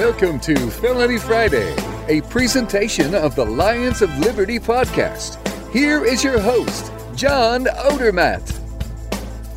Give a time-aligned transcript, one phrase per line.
[0.00, 1.76] Welcome to Felony Friday,
[2.08, 5.36] a presentation of the Lions of Liberty podcast.
[5.70, 8.48] Here is your host, John Odermatt.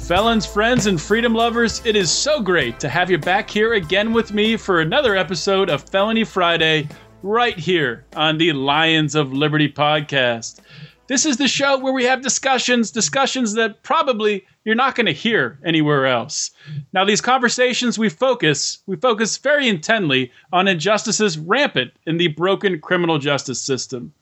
[0.05, 4.11] Felons, friends, and freedom lovers, it is so great to have you back here again
[4.11, 6.89] with me for another episode of Felony Friday,
[7.21, 10.59] right here on the Lions of Liberty podcast.
[11.07, 15.11] This is the show where we have discussions, discussions that probably you're not going to
[15.11, 16.51] hear anywhere else.
[16.93, 22.79] Now, these conversations we focus, we focus very intently on injustices rampant in the broken
[22.79, 24.13] criminal justice system.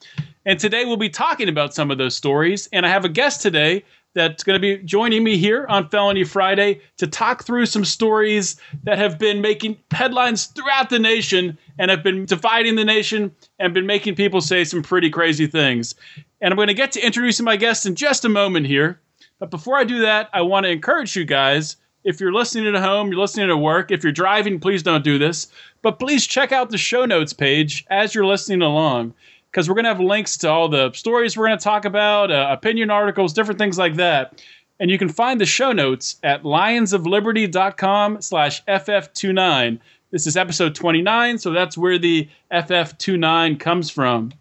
[0.45, 2.67] And today we'll be talking about some of those stories.
[2.73, 6.23] And I have a guest today that's going to be joining me here on Felony
[6.23, 11.91] Friday to talk through some stories that have been making headlines throughout the nation and
[11.91, 15.95] have been dividing the nation and been making people say some pretty crazy things.
[16.41, 18.99] And I'm going to get to introducing my guest in just a moment here.
[19.39, 22.81] But before I do that, I want to encourage you guys if you're listening at
[22.81, 25.47] home, you're listening at work, if you're driving, please don't do this.
[25.81, 29.13] But please check out the show notes page as you're listening along
[29.51, 32.31] because we're going to have links to all the stories we're going to talk about,
[32.31, 34.41] uh, opinion articles, different things like that.
[34.79, 39.79] And you can find the show notes at lionsofliberty.com slash FF29.
[40.09, 44.33] This is episode 29, so that's where the FF29 comes from.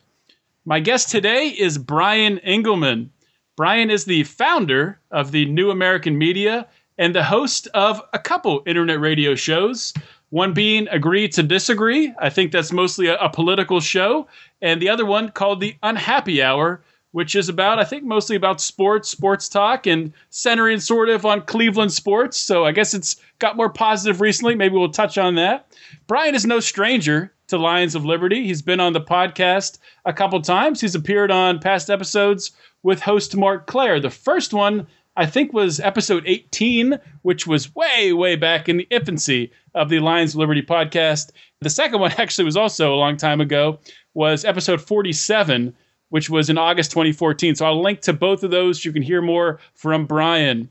[0.70, 3.10] My guest today is Brian Engelman.
[3.56, 8.62] Brian is the founder of the New American Media and the host of a couple
[8.66, 9.92] internet radio shows.
[10.28, 12.14] One being Agree to Disagree.
[12.20, 14.28] I think that's mostly a, a, political show.
[14.62, 18.60] And the other one called The Unhappy Hour, which is about, I think, mostly about
[18.60, 22.36] sports, sports talk, and centering sort of on Cleveland sports.
[22.36, 24.54] So I guess it's got more positive recently.
[24.54, 25.66] Maybe we'll touch on that.
[26.06, 28.46] Brian is no stranger to Lions of Liberty.
[28.46, 30.80] He's been on the podcast a couple times.
[30.80, 33.98] He's appeared on past episodes with host Marc Clair.
[33.98, 38.86] The first one, I think, was episode 18, which was way, way back in the
[38.90, 41.32] infancy of the Lions of Liberty podcast.
[41.60, 43.80] The second one actually was also a long time ago,
[44.14, 45.74] was episode 47,
[46.10, 47.56] which was in August 2014.
[47.56, 48.84] So I'll link to both of those.
[48.84, 50.70] You can hear more from Brian.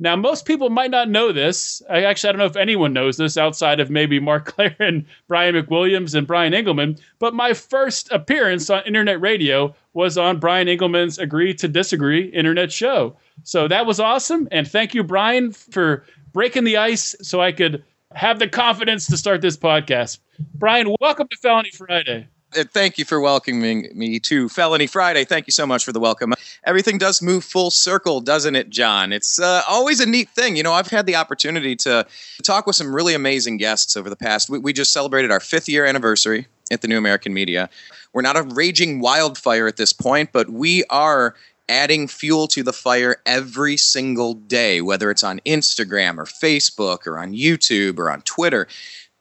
[0.00, 1.82] Now, most people might not know this.
[1.90, 5.04] I actually I don't know if anyone knows this outside of maybe Marc Clair and
[5.26, 6.96] Brian McWilliams and Brian Engelman.
[7.18, 12.70] But my first appearance on internet radio was on Brian Engelman's Agree to Disagree internet
[12.70, 13.16] show.
[13.42, 14.46] So that was awesome.
[14.52, 17.82] And thank you, Brian, for breaking the ice so I could
[18.14, 20.18] have the confidence to start this podcast.
[20.54, 22.28] Brian, welcome to Felony Friday.
[22.56, 25.24] Uh, thank you for welcoming me to Felony Friday.
[25.24, 26.32] Thank you so much for the welcome.
[26.64, 29.12] Everything does move full circle, doesn't it, John?
[29.12, 30.56] It's uh, always a neat thing.
[30.56, 32.06] You know, I've had the opportunity to
[32.42, 34.48] talk with some really amazing guests over the past.
[34.48, 37.68] We, we just celebrated our fifth year anniversary at the New American Media.
[38.14, 41.34] We're not a raging wildfire at this point, but we are
[41.68, 47.18] adding fuel to the fire every single day, whether it's on Instagram or Facebook or
[47.18, 48.66] on YouTube or on Twitter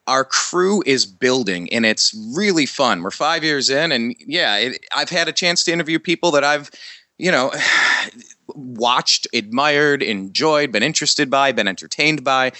[0.07, 3.03] our crew is building and it's really fun.
[3.03, 6.43] We're five years in, and yeah, it, I've had a chance to interview people that
[6.43, 6.71] I've,
[7.17, 7.51] you know,
[8.47, 12.53] watched, admired, enjoyed, been interested by, been entertained by.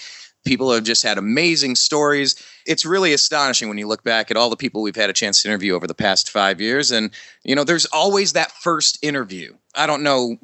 [0.46, 2.36] People have just had amazing stories.
[2.66, 5.42] It's really astonishing when you look back at all the people we've had a chance
[5.42, 6.92] to interview over the past five years.
[6.92, 7.12] And,
[7.44, 9.54] you know, there's always that first interview.
[9.76, 10.38] I don't know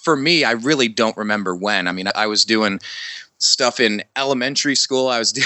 [0.00, 1.86] for me, I really don't remember when.
[1.86, 2.80] I mean, I was doing
[3.40, 5.08] stuff in elementary school.
[5.08, 5.38] I was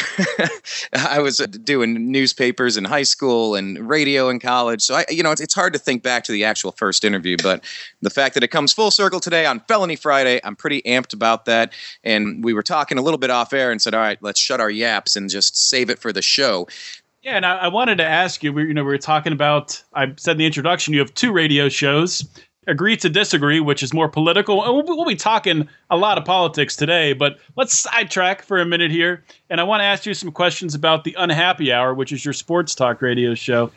[0.92, 4.82] I was uh, doing newspapers in high school and radio in college.
[4.82, 7.36] So I, you know, it's, it's hard to think back to the actual first interview,
[7.42, 7.64] but
[8.02, 11.44] the fact that it comes full circle today on Felony Friday, I'm pretty amped about
[11.46, 11.72] that.
[12.02, 14.60] And we were talking a little bit off air and said, all right, let's shut
[14.60, 16.66] our yaps and just save it for the show.
[17.22, 18.52] Yeah, and I, I wanted to ask you.
[18.52, 19.82] We, you know, we were talking about.
[19.94, 22.22] I said in the introduction, you have two radio shows
[22.66, 24.58] agree to disagree, which is more political.
[24.58, 28.90] We'll, we'll, be talking a lot of politics today, but let's sidetrack for a minute
[28.90, 29.22] here.
[29.50, 32.34] And I want to ask you some questions about the Unhappy Hour, which is your
[32.34, 33.70] sports talk radio show.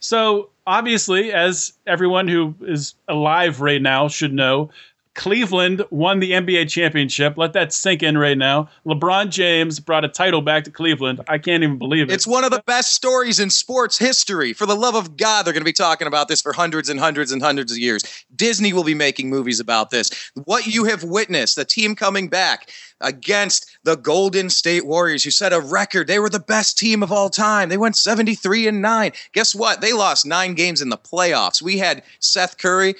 [0.00, 4.70] So, obviously, as everyone who is alive right now should know,
[5.16, 7.36] Cleveland won the NBA championship.
[7.36, 8.68] Let that sink in right now.
[8.86, 11.20] LeBron James brought a title back to Cleveland.
[11.26, 12.12] I can't even believe it.
[12.12, 14.52] It's one of the best stories in sports history.
[14.52, 17.00] For the love of God, they're going to be talking about this for hundreds and
[17.00, 18.04] hundreds and hundreds of years.
[18.34, 20.10] Disney will be making movies about this.
[20.44, 22.70] What you have witnessed, the team coming back
[23.00, 26.06] against the Golden State Warriors, who set a record.
[26.06, 27.68] They were the best team of all time.
[27.68, 29.12] They went 73 and 9.
[29.32, 29.80] Guess what?
[29.80, 31.60] They lost nine games in the playoffs.
[31.60, 32.94] We had Steph Curry,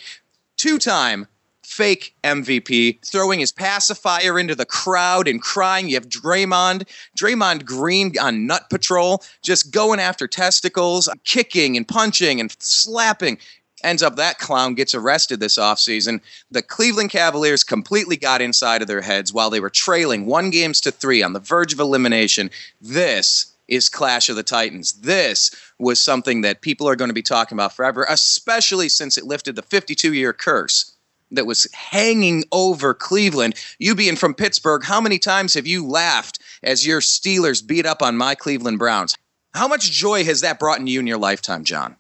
[0.57, 1.29] two time
[1.71, 5.89] fake MVP, throwing his pacifier into the crowd and crying.
[5.89, 12.41] You have Draymond, Draymond Green on Nut Patrol, just going after testicles, kicking and punching
[12.41, 13.39] and slapping.
[13.85, 16.21] Ends up that clown gets arrested this offseason.
[16.51, 20.81] The Cleveland Cavaliers completely got inside of their heads while they were trailing one games
[20.83, 22.51] to three on the verge of elimination.
[22.81, 24.95] This is Clash of the Titans.
[24.95, 29.25] This was something that people are going to be talking about forever, especially since it
[29.25, 30.97] lifted the 52 year curse
[31.31, 33.55] that was hanging over Cleveland.
[33.79, 38.03] You being from Pittsburgh, how many times have you laughed as your Steelers beat up
[38.03, 39.17] on my Cleveland Browns?
[39.55, 41.97] How much joy has that brought in you in your lifetime, John?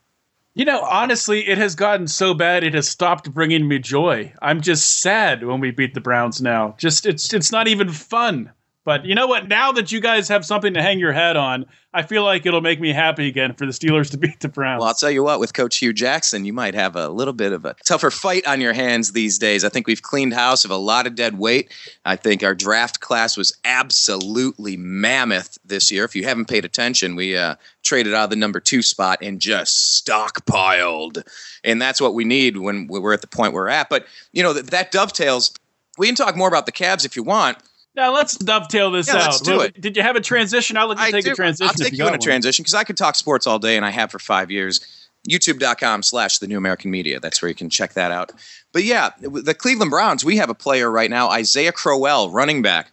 [0.54, 4.32] You know, honestly, it has gotten so bad it has stopped bringing me joy.
[4.42, 6.74] I'm just sad when we beat the Browns now.
[6.76, 8.52] Just it's it's not even fun.
[8.90, 9.46] But you know what?
[9.46, 11.64] Now that you guys have something to hang your head on,
[11.94, 14.80] I feel like it'll make me happy again for the Steelers to beat the Browns.
[14.80, 17.52] Well, I'll tell you what, with Coach Hue Jackson, you might have a little bit
[17.52, 19.64] of a tougher fight on your hands these days.
[19.64, 21.72] I think we've cleaned house of a lot of dead weight.
[22.04, 26.02] I think our draft class was absolutely mammoth this year.
[26.02, 27.54] If you haven't paid attention, we uh,
[27.84, 31.22] traded out of the number two spot and just stockpiled.
[31.62, 33.88] And that's what we need when we're at the point we're at.
[33.88, 35.54] But, you know, that, that dovetails.
[35.96, 37.58] We can talk more about the Cavs if you want
[37.94, 39.26] now let's dovetail this yeah, out.
[39.26, 39.80] Let's do it.
[39.80, 40.76] Did you have a transition?
[40.76, 41.32] I'll let you I take do.
[41.32, 41.68] a transition.
[41.68, 43.84] I'll take you, you in a transition because I could talk sports all day, and
[43.84, 44.96] I have for five years.
[45.28, 47.20] YouTube.com slash the new American media.
[47.20, 48.32] That's where you can check that out.
[48.72, 52.90] But yeah, the Cleveland Browns, we have a player right now, Isaiah Crowell, running back.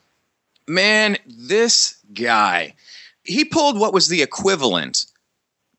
[0.68, 2.76] Man, this guy,
[3.24, 5.06] he pulled what was the equivalent,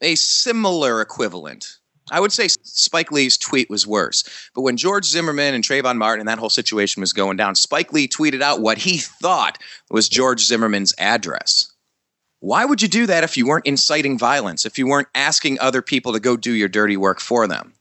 [0.00, 1.77] a similar equivalent
[2.10, 4.24] I would say Spike Lee's tweet was worse.
[4.54, 7.92] But when George Zimmerman and Trayvon Martin and that whole situation was going down, Spike
[7.92, 9.58] Lee tweeted out what he thought
[9.90, 11.72] was George Zimmerman's address.
[12.40, 15.82] Why would you do that if you weren't inciting violence, if you weren't asking other
[15.82, 17.74] people to go do your dirty work for them?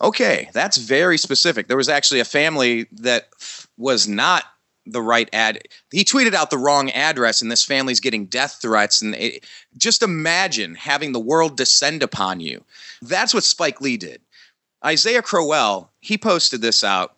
[0.00, 1.68] Okay, that's very specific.
[1.68, 3.28] There was actually a family that
[3.76, 4.44] was not
[4.84, 5.62] the right ad.
[5.90, 9.02] He tweeted out the wrong address, and this family's getting death threats.
[9.02, 9.44] And it,
[9.76, 12.64] just imagine having the world descend upon you.
[13.02, 14.20] That's what Spike Lee did.
[14.84, 17.16] Isaiah Crowell, he posted this out.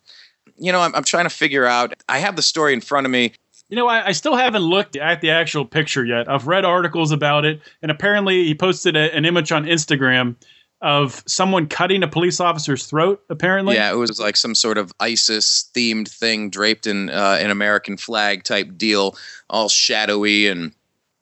[0.57, 1.93] You know, I'm, I'm trying to figure out.
[2.09, 3.33] I have the story in front of me.
[3.69, 6.27] You know, I, I, still haven't looked at the actual picture yet.
[6.27, 10.35] I've read articles about it, and apparently he posted a, an image on Instagram
[10.81, 13.21] of someone cutting a police officer's throat.
[13.29, 17.51] Apparently, yeah, it was like some sort of ISIS themed thing draped in uh, an
[17.51, 19.15] American flag type deal,
[19.49, 20.73] all shadowy and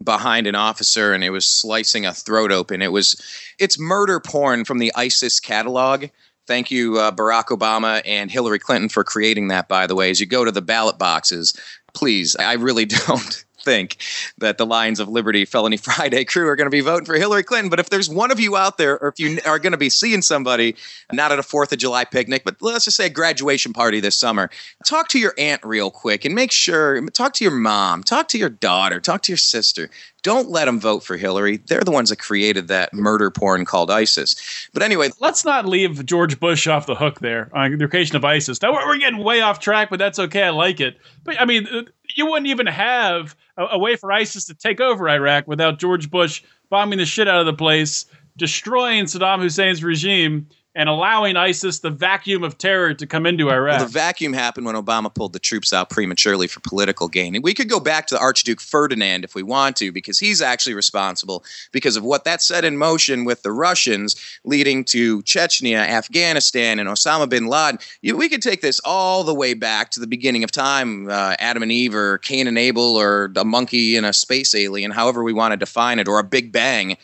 [0.03, 2.81] behind an officer, and it was slicing a throat open.
[2.81, 3.21] It was
[3.59, 6.05] it's murder porn from the ISIS catalog.
[6.45, 9.67] Thank you, uh, Barack Obama and Hillary Clinton, for creating that.
[9.67, 11.59] By the way, as you go to the ballot boxes,
[11.93, 13.97] please, I really don't think
[14.37, 17.43] that the Lions of Liberty Felony Friday crew are going to be voting for Hillary
[17.43, 17.69] Clinton.
[17.69, 19.89] But if there's one of you out there, or if you are going to be
[19.89, 20.75] seeing somebody,
[21.11, 24.15] not at a Fourth of July picnic, but let's just say a graduation party this
[24.15, 24.49] summer,
[24.85, 28.37] talk to your aunt real quick and make sure, talk to your mom, talk to
[28.37, 29.89] your daughter, talk to your sister.
[30.23, 31.57] Don't let them vote for Hillary.
[31.57, 34.67] They're the ones that created that murder porn called ISIS.
[34.73, 38.25] But anyway, let's not leave George Bush off the hook there on the occasion of
[38.25, 38.61] ISIS.
[38.61, 40.43] Now we're getting way off track, but that's okay.
[40.43, 40.97] I like it.
[41.23, 41.83] But I mean, uh,
[42.15, 46.09] you wouldn't even have a, a way for ISIS to take over Iraq without George
[46.09, 48.05] Bush bombing the shit out of the place,
[48.37, 53.79] destroying Saddam Hussein's regime, and allowing ISIS the vacuum of terror to come into Iraq.
[53.79, 57.33] Well, the vacuum happened when Obama pulled the troops out prematurely for political gain.
[57.33, 60.39] And we could go back to the Archduke Ferdinand if we want to, because he's
[60.39, 65.79] actually responsible because of what that set in motion with the Russians, leading to Chechnya,
[65.79, 67.79] Afghanistan, and Osama bin Laden.
[68.03, 71.63] We could take this all the way back to the beginning of time uh, Adam
[71.63, 75.33] and Eve, or Cain and Abel, or a monkey and a space alien, however we
[75.33, 76.97] want to define it, or a Big Bang.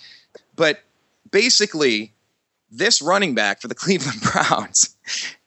[0.55, 0.83] But
[1.31, 2.12] basically,
[2.77, 4.95] this running back for the Cleveland Browns,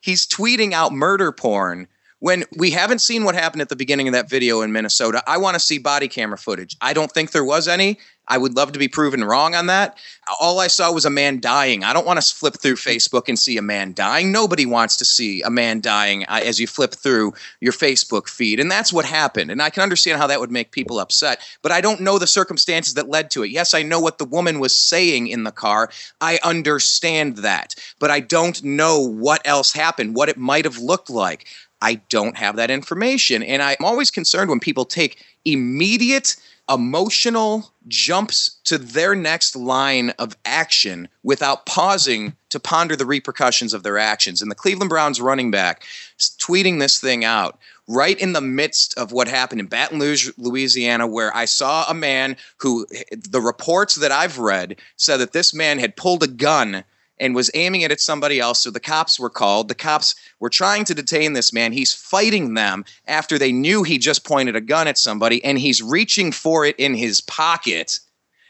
[0.01, 4.13] he's tweeting out murder porn when we haven't seen what happened at the beginning of
[4.13, 5.23] that video in Minnesota.
[5.27, 6.77] I want to see body camera footage.
[6.81, 7.99] I don't think there was any.
[8.29, 9.97] I would love to be proven wrong on that.
[10.41, 11.85] All I saw was a man dying.
[11.85, 14.33] I don't want to flip through Facebook and see a man dying.
[14.33, 18.59] Nobody wants to see a man dying uh, as you flip through your Facebook feed.
[18.59, 19.51] And that's what happened.
[19.51, 22.27] And I can understand how that would make people upset, but I don't know the
[22.27, 23.51] circumstances that led to it.
[23.51, 25.91] Yes, I know what the woman was saying in the car.
[26.21, 31.11] I understand that, but I don't know what else happened, what it might have looked
[31.11, 31.47] like.
[31.81, 33.43] I don't have that information.
[33.43, 36.37] And I'm always concerned when people take immediate
[36.69, 43.83] emotional jumps to their next line of action without pausing to ponder the repercussions of
[43.83, 44.43] their actions.
[44.43, 45.85] And the Cleveland Browns running back
[46.19, 47.59] tweeting this thing out
[47.89, 51.95] right in the midst of what happened in Baton Rouge, Louisiana, where I saw a
[51.95, 56.85] man who the reports that I've read said that this man had pulled a gun
[57.19, 58.61] and was aiming it at somebody else.
[58.61, 59.69] So the cops were called.
[59.69, 61.73] The cops were trying to detain this man.
[61.73, 65.83] He's fighting them after they knew he just pointed a gun at somebody, and he's
[65.83, 68.01] reaching for it in his pocket.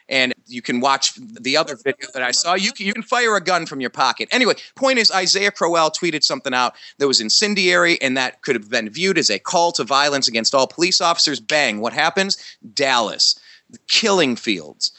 [0.09, 2.53] And you can watch the other video that I saw.
[2.53, 4.29] You can, you can fire a gun from your pocket.
[4.31, 8.69] Anyway, point is, Isaiah Crowell tweeted something out that was incendiary and that could have
[8.69, 11.41] been viewed as a call to violence against all police officers.
[11.41, 11.81] Bang.
[11.81, 12.37] What happens?
[12.73, 13.37] Dallas.
[13.69, 14.93] The killing fields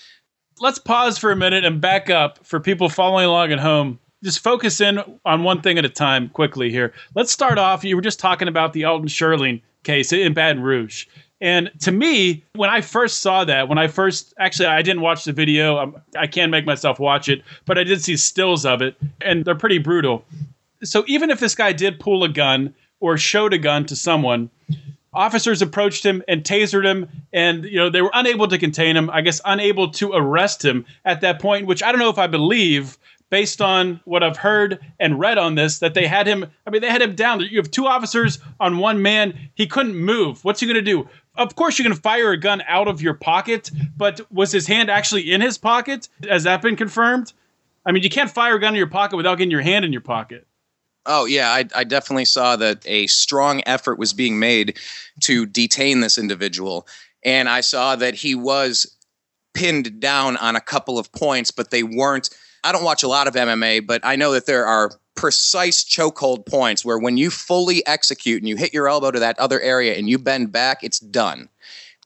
[0.60, 3.98] let's pause for a minute and back up for people following along at home.
[4.22, 6.92] Just focus in on one thing at a time quickly here.
[7.14, 7.84] Let's start off.
[7.84, 11.06] You were just talking about the Alton Sterling case in Baton Rouge.
[11.40, 15.24] And to me, when I first saw that, when I first actually, I didn't watch
[15.24, 15.78] the video.
[15.78, 18.96] I'm, I can not make myself watch it, but I did see stills of it,
[19.20, 20.24] and they're pretty brutal.
[20.82, 24.50] So even if this guy did pull a gun or showed a gun to someone,
[25.18, 29.10] officers approached him and tasered him and you know they were unable to contain him
[29.10, 32.28] i guess unable to arrest him at that point which i don't know if i
[32.28, 32.96] believe
[33.28, 36.80] based on what i've heard and read on this that they had him i mean
[36.80, 37.40] they had him down.
[37.40, 39.50] You have two officers on one man.
[39.54, 40.44] He couldn't move.
[40.44, 41.08] What's he going to do?
[41.34, 44.88] Of course you can fire a gun out of your pocket but was his hand
[44.88, 46.08] actually in his pocket?
[46.28, 47.32] Has that been confirmed?
[47.84, 49.92] I mean you can't fire a gun in your pocket without getting your hand in
[49.92, 50.46] your pocket
[51.08, 54.78] Oh yeah, I, I, definitely saw that a strong effort was being made
[55.22, 56.86] to detain this individual,
[57.24, 58.94] and I saw that he was
[59.54, 62.28] pinned down on a couple of points, but they weren't.
[62.62, 66.46] I don't watch a lot of MMA, but I know that there are precise chokehold
[66.46, 69.94] points where when you fully execute and you hit your elbow to that other area
[69.96, 71.48] and you bend back, it's done.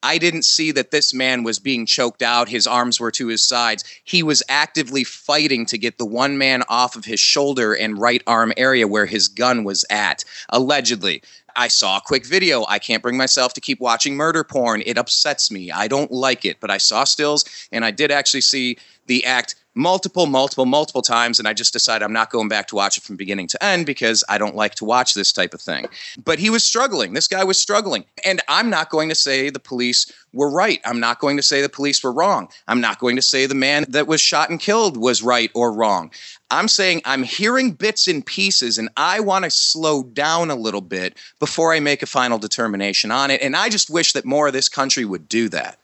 [0.03, 2.49] I didn't see that this man was being choked out.
[2.49, 3.85] His arms were to his sides.
[4.05, 8.23] He was actively fighting to get the one man off of his shoulder and right
[8.27, 11.23] arm area where his gun was at, allegedly.
[11.55, 12.65] I saw a quick video.
[12.67, 14.83] I can't bring myself to keep watching murder porn.
[14.87, 15.71] It upsets me.
[15.71, 19.55] I don't like it, but I saw stills and I did actually see the act
[19.75, 23.05] multiple, multiple, multiple times, and I just decided I'm not going back to watch it
[23.05, 25.87] from beginning to end because I don't like to watch this type of thing.
[26.23, 27.15] But he was struggling.
[27.15, 28.05] This guy was struggling.
[28.25, 30.81] And I'm not going to say the police were right.
[30.85, 32.49] I'm not going to say the police were wrong.
[32.69, 35.73] I'm not going to say the man that was shot and killed was right or
[35.73, 36.11] wrong.
[36.51, 40.83] I'm saying I'm hearing bits and pieces, and I want to slow down a little
[40.83, 43.41] bit before I make a final determination on it.
[43.41, 45.79] And I just wish that more of this country would do that.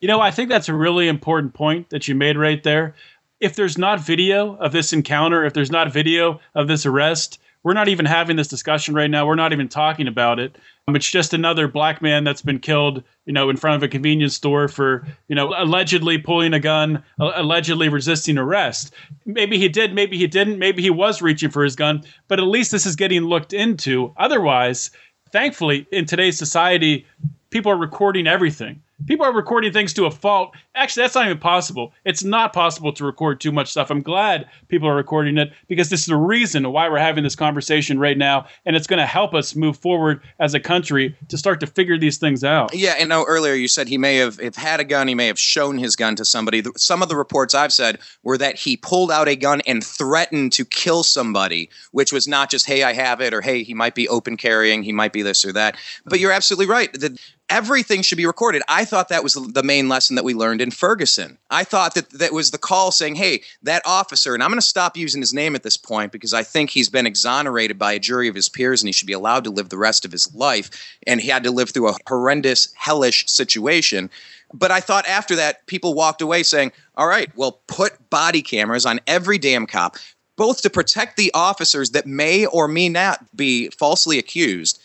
[0.00, 2.94] You know, I think that's a really important point that you made right there
[3.40, 7.74] if there's not video of this encounter, if there's not video of this arrest, we're
[7.74, 9.26] not even having this discussion right now.
[9.26, 10.56] We're not even talking about it.
[10.88, 13.88] Um, it's just another black man that's been killed, you know, in front of a
[13.88, 18.94] convenience store for, you know, allegedly pulling a gun, allegedly resisting arrest.
[19.26, 22.46] Maybe he did, maybe he didn't, maybe he was reaching for his gun, but at
[22.46, 24.14] least this is getting looked into.
[24.16, 24.90] Otherwise,
[25.30, 27.06] thankfully, in today's society,
[27.50, 28.82] people are recording everything.
[29.06, 30.54] People are recording things to a fault.
[30.74, 31.92] Actually, that's not even possible.
[32.04, 33.90] It's not possible to record too much stuff.
[33.90, 37.36] I'm glad people are recording it because this is the reason why we're having this
[37.36, 38.46] conversation right now.
[38.64, 41.98] And it's going to help us move forward as a country to start to figure
[41.98, 42.74] these things out.
[42.74, 42.94] Yeah.
[42.98, 45.38] And no, earlier you said he may have if had a gun, he may have
[45.38, 46.62] shown his gun to somebody.
[46.76, 50.52] Some of the reports I've said were that he pulled out a gun and threatened
[50.52, 53.94] to kill somebody, which was not just, hey, I have it, or hey, he might
[53.94, 55.76] be open carrying, he might be this or that.
[56.04, 56.92] But you're absolutely right.
[56.92, 57.18] The,
[57.50, 58.62] everything should be recorded.
[58.68, 61.36] I thought that was the main lesson that we learned in Ferguson.
[61.50, 64.66] I thought that that was the call saying, hey, that officer, and I'm going to
[64.66, 67.98] stop using his name at this point because I think he's been exonerated by a
[67.98, 70.32] jury of his peers and he should be allowed to live the rest of his
[70.34, 70.70] life.
[71.06, 74.08] And he had to live through a horrendous, hellish situation.
[74.54, 78.86] But I thought after that, people walked away saying, all right, well, put body cameras
[78.86, 79.96] on every damn cop,
[80.36, 84.80] both to protect the officers that may or may not be falsely accused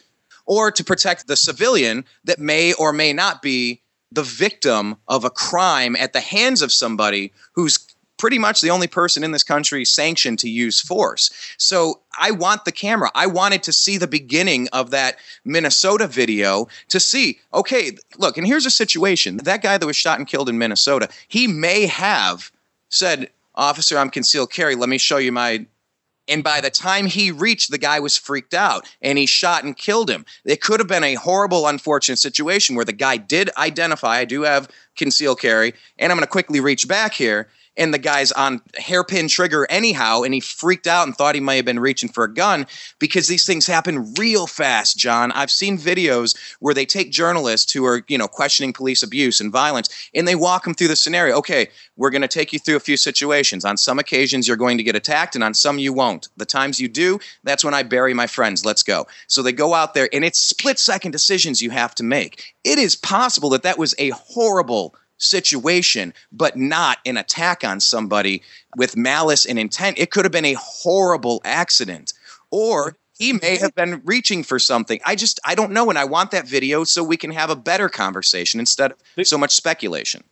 [0.45, 5.29] or to protect the civilian that may or may not be the victim of a
[5.29, 7.79] crime at the hands of somebody who's
[8.17, 11.29] pretty much the only person in this country sanctioned to use force.
[11.57, 13.11] So I want the camera.
[13.13, 18.47] I wanted to see the beginning of that Minnesota video to see, okay, look, and
[18.47, 19.37] here's a situation.
[19.37, 22.51] That guy that was shot and killed in Minnesota, he may have
[22.89, 24.75] said, Officer, I'm concealed carry.
[24.75, 25.65] Let me show you my
[26.27, 29.77] and by the time he reached, the guy was freaked out and he shot and
[29.77, 30.25] killed him.
[30.43, 34.41] It could have been a horrible, unfortunate situation where the guy did identify, I do
[34.41, 38.61] have concealed carry, and I'm going to quickly reach back here and the guy's on
[38.77, 42.23] hairpin trigger anyhow, and he freaked out and thought he might have been reaching for
[42.23, 42.65] a gun
[42.99, 45.31] because these things happen real fast, John.
[45.31, 49.51] I've seen videos where they take journalists who are, you know, questioning police abuse and
[49.51, 51.35] violence, and they walk them through the scenario.
[51.37, 53.65] Okay, we're going to take you through a few situations.
[53.65, 56.29] On some occasions, you're going to get attacked, and on some, you won't.
[56.37, 58.65] The times you do, that's when I bury my friends.
[58.65, 59.07] Let's go.
[59.27, 62.55] So they go out there, and it's split second decisions you have to make.
[62.63, 68.41] It is possible that that was a horrible situation, but not an attack on somebody
[68.77, 69.99] with malice and intent.
[69.99, 72.13] It could have been a horrible accident.
[72.51, 74.99] Or he may have been reaching for something.
[75.05, 75.89] I just, I don't know.
[75.89, 79.37] And I want that video so we can have a better conversation instead of so
[79.37, 80.23] much speculation.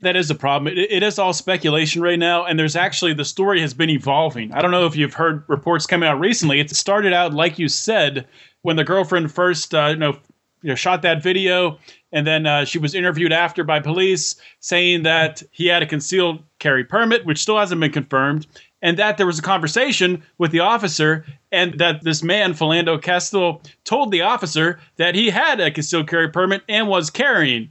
[0.00, 0.76] That is the problem.
[0.76, 2.44] It, it is all speculation right now.
[2.44, 4.52] And there's actually, the story has been evolving.
[4.52, 6.60] I don't know if you've heard reports coming out recently.
[6.60, 8.26] It started out, like you said,
[8.62, 10.18] when the girlfriend first, uh, you know,
[10.64, 11.78] you know shot that video,
[12.10, 16.42] and then uh, she was interviewed after by police saying that he had a concealed
[16.58, 18.46] carry permit, which still hasn't been confirmed,
[18.80, 23.60] and that there was a conversation with the officer, and that this man Philando Castile
[23.84, 27.70] told the officer that he had a concealed carry permit and was carrying.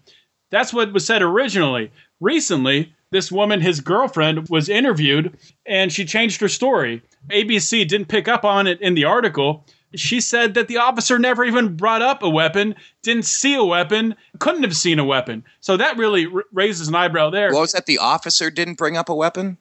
[0.52, 1.92] That's what was said originally.
[2.20, 5.36] Recently, this woman, his girlfriend, was interviewed
[5.66, 7.02] and she changed her story.
[7.30, 9.66] ABC didn't pick up on it in the article.
[9.96, 14.16] She said that the officer never even brought up a weapon, didn't see a weapon,
[14.40, 15.44] couldn't have seen a weapon.
[15.60, 17.54] So that really r- raises an eyebrow there.
[17.54, 17.86] What was that?
[17.86, 19.58] The officer didn't bring up a weapon?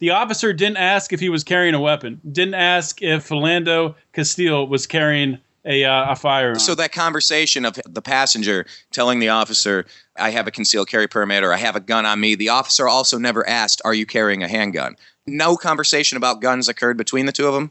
[0.00, 4.66] The officer didn't ask if he was carrying a weapon, didn't ask if Philando Castile
[4.66, 6.58] was carrying a, uh, a firearm.
[6.58, 9.84] So that conversation of the passenger telling the officer,
[10.16, 12.88] I have a concealed carry permit or I have a gun on me, the officer
[12.88, 14.96] also never asked, Are you carrying a handgun?
[15.26, 17.70] No conversation about guns occurred between the two of them?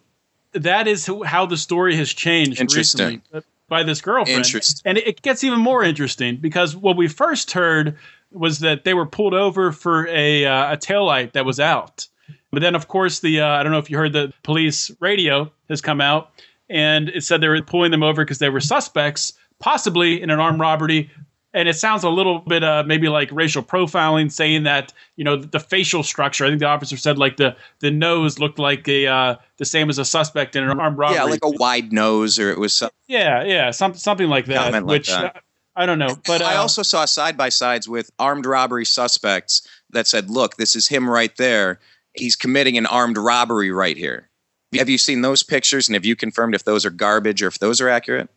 [0.53, 3.21] That is how the story has changed Interesting.
[3.31, 4.45] recently by this girlfriend.
[4.45, 4.81] Interesting.
[4.85, 7.95] And it gets even more interesting because what we first heard
[8.31, 12.07] was that they were pulled over for a uh, a taillight that was out.
[12.51, 15.51] But then, of course, the uh, I don't know if you heard the police radio
[15.69, 16.31] has come out
[16.69, 20.39] and it said they were pulling them over because they were suspects, possibly in an
[20.39, 21.09] armed robbery.
[21.53, 25.35] And it sounds a little bit uh, maybe like racial profiling, saying that you know
[25.35, 26.45] the, facial structure.
[26.45, 29.89] I think the officer said like the the nose looked like a uh, the same
[29.89, 31.17] as a suspect in an armed robbery.
[31.17, 34.73] Yeah, like a wide nose or it was some, yeah, yeah, some, something like that.
[34.73, 35.37] Like which that.
[35.37, 35.39] uh,
[35.75, 39.67] I don't know, but I uh, also saw side by sides with armed robbery suspects
[39.89, 41.79] that said, "Look, this is him right there.
[42.13, 44.29] He's committing an armed robbery right here."
[44.75, 47.57] Have you seen those pictures, and have you confirmed if those are garbage or if
[47.57, 48.29] those are accurate?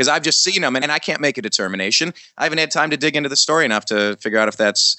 [0.00, 2.14] Because I've just seen them, and, and I can't make a determination.
[2.38, 4.96] I haven't had time to dig into the story enough to figure out if that's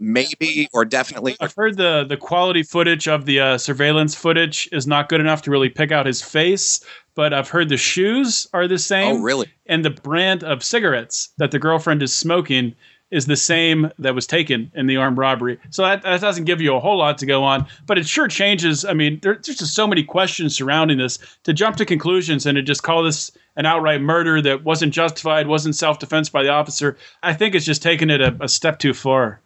[0.00, 1.36] maybe or definitely.
[1.40, 5.42] I've heard the the quality footage of the uh, surveillance footage is not good enough
[5.42, 6.84] to really pick out his face.
[7.14, 9.18] But I've heard the shoes are the same.
[9.18, 9.46] Oh, really?
[9.66, 12.74] And the brand of cigarettes that the girlfriend is smoking
[13.12, 15.60] is the same that was taken in the armed robbery.
[15.70, 18.26] So that, that doesn't give you a whole lot to go on, but it sure
[18.26, 18.84] changes.
[18.84, 22.56] I mean, there, there's just so many questions surrounding this to jump to conclusions and
[22.56, 26.48] to just call this an outright murder that wasn't justified, wasn't self defense by the
[26.48, 26.96] officer.
[27.22, 29.42] I think it's just taking it a, a step too far.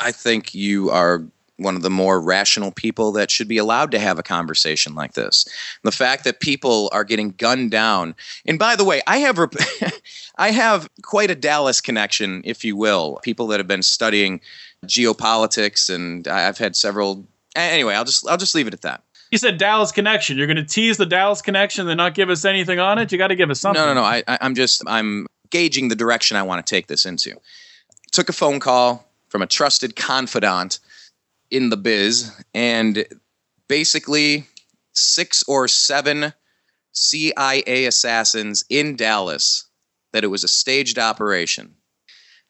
[0.00, 1.24] I think you are
[1.58, 5.12] one of the more rational people that should be allowed to have a conversation like
[5.12, 5.46] this.
[5.84, 9.54] The fact that people are getting gunned down, and by the way, I have rep-
[10.38, 13.20] I have quite a Dallas connection, if you will.
[13.22, 14.40] People that have been studying
[14.86, 17.24] geopolitics, and I've had several.
[17.54, 19.04] Anyway, I'll just I'll just leave it at that.
[19.32, 20.36] You said Dallas connection.
[20.36, 23.10] You're going to tease the Dallas connection and not give us anything on it.
[23.10, 23.82] You got to give us something.
[23.82, 24.04] No, no, no.
[24.04, 27.40] I, I, I'm just I'm gauging the direction I want to take this into.
[28.12, 30.80] Took a phone call from a trusted confidant
[31.50, 33.06] in the biz, and
[33.68, 34.46] basically
[34.92, 36.34] six or seven
[36.92, 39.64] CIA assassins in Dallas
[40.12, 41.74] that it was a staged operation.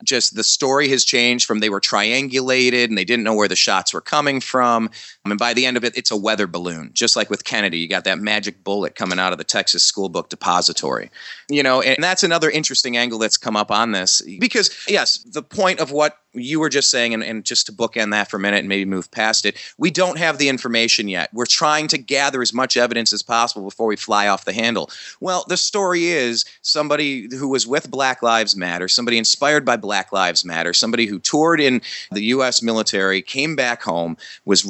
[0.05, 3.57] Just the story has changed from they were triangulated and they didn't know where the
[3.57, 4.91] shots were coming from.
[5.25, 6.91] And by the end of it, it's a weather balloon.
[6.95, 10.09] Just like with Kennedy, you got that magic bullet coming out of the Texas School
[10.09, 11.11] Book Depository.
[11.49, 14.21] You know, and that's another interesting angle that's come up on this.
[14.41, 18.11] Because, yes, the point of what you were just saying, and, and just to bookend
[18.13, 21.29] that for a minute and maybe move past it, we don't have the information yet.
[21.33, 24.91] We're trying to gather as much evidence as possible before we fly off the handle.
[25.21, 30.11] Well, the story is somebody who was with Black Lives Matter, somebody inspired by Black
[30.11, 32.63] Lives Matter, somebody who toured in the U.S.
[32.63, 34.65] military, came back home, was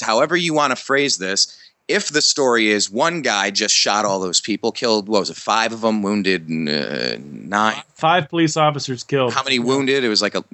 [0.00, 1.58] however you want to phrase this.
[1.88, 5.36] If the story is one guy just shot all those people, killed, what was it,
[5.36, 9.32] five of them, wounded uh, nine, Five police officers killed.
[9.32, 10.04] how many wounded?
[10.04, 10.44] It was like a,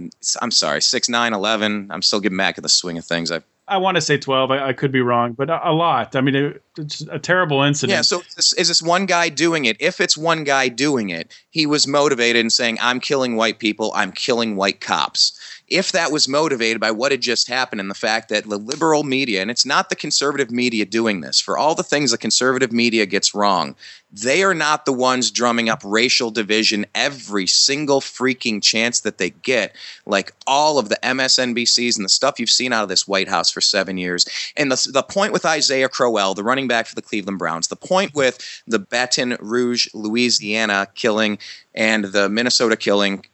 [0.40, 1.88] I'm sorry, six, nine, eleven.
[1.90, 3.30] I'm still getting back to the swing of things.
[3.30, 4.50] I, I want to say 12.
[4.50, 6.16] I, I could be wrong, but a, a lot.
[6.16, 7.94] I mean, it, it's a terrible incident.
[7.94, 8.00] yeah.
[8.00, 9.76] So is this, is this one guy doing it?
[9.80, 13.92] If it's one guy doing it, he was motivated in saying, "I'm killing white people.
[13.94, 15.37] I'm killing white cops."
[15.68, 19.04] If that was motivated by what had just happened and the fact that the liberal
[19.04, 22.72] media, and it's not the conservative media doing this, for all the things the conservative
[22.72, 23.76] media gets wrong,
[24.10, 29.30] they are not the ones drumming up racial division every single freaking chance that they
[29.30, 29.76] get,
[30.06, 33.50] like all of the MSNBCs and the stuff you've seen out of this White House
[33.50, 34.26] for seven years.
[34.56, 37.76] And the, the point with Isaiah Crowell, the running back for the Cleveland Browns, the
[37.76, 41.38] point with the Baton Rouge, Louisiana killing
[41.74, 43.24] and the Minnesota killing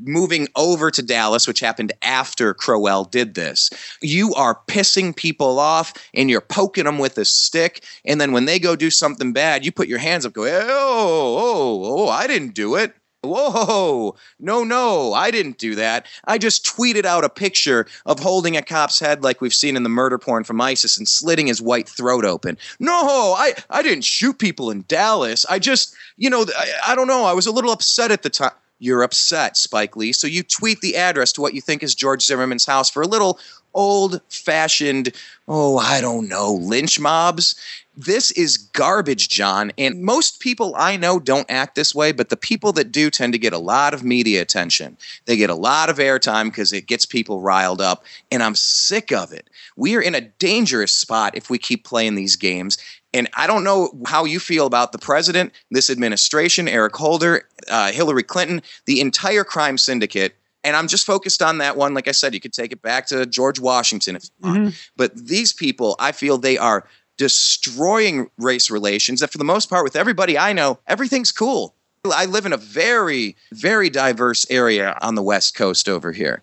[0.00, 3.70] moving over to Dallas, which happened after Crowell did this.
[4.00, 7.84] You are pissing people off and you're poking them with a stick.
[8.04, 10.62] And then when they go do something bad, you put your hands up, go, oh,
[10.68, 12.94] oh, oh, I didn't do it.
[13.24, 16.06] Whoa, no, no, I didn't do that.
[16.24, 19.84] I just tweeted out a picture of holding a cop's head like we've seen in
[19.84, 22.58] the murder porn from ISIS and slitting his white throat open.
[22.80, 22.92] No,
[23.38, 25.46] I, I didn't shoot people in Dallas.
[25.48, 27.24] I just, you know, I, I don't know.
[27.24, 28.50] I was a little upset at the time.
[28.82, 30.12] You're upset, Spike Lee.
[30.12, 33.06] So you tweet the address to what you think is George Zimmerman's house for a
[33.06, 33.38] little
[33.74, 35.12] old fashioned,
[35.48, 37.54] oh, I don't know, lynch mobs.
[37.94, 39.70] This is garbage, John.
[39.76, 43.34] And most people I know don't act this way, but the people that do tend
[43.34, 44.96] to get a lot of media attention.
[45.26, 48.04] They get a lot of airtime because it gets people riled up.
[48.30, 49.50] And I'm sick of it.
[49.76, 52.78] We are in a dangerous spot if we keep playing these games.
[53.12, 57.92] And I don't know how you feel about the president, this administration, Eric Holder, uh,
[57.92, 61.94] Hillary Clinton, the entire crime syndicate and I'm just focused on that one.
[61.94, 64.58] Like I said, you could take it back to George Washington if you want.
[64.58, 64.68] Mm-hmm.
[64.96, 66.86] But these people, I feel they are
[67.18, 71.74] destroying race relations that for the most part with everybody I know, everything's cool.
[72.04, 76.42] I live in a very, very diverse area on the West Coast over here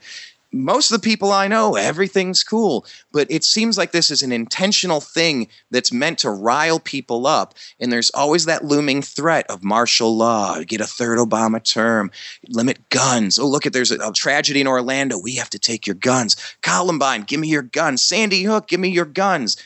[0.51, 2.85] most of the people I know, everything's cool.
[3.11, 7.53] But it seems like this is an intentional thing that's meant to rile people up.
[7.79, 12.11] And there's always that looming threat of martial law, get a third Obama term,
[12.47, 13.37] limit guns.
[13.37, 15.19] Oh, look at there's a, a tragedy in Orlando.
[15.19, 16.35] We have to take your guns.
[16.61, 18.01] Columbine, give me your guns.
[18.01, 19.57] Sandy Hook, give me your guns.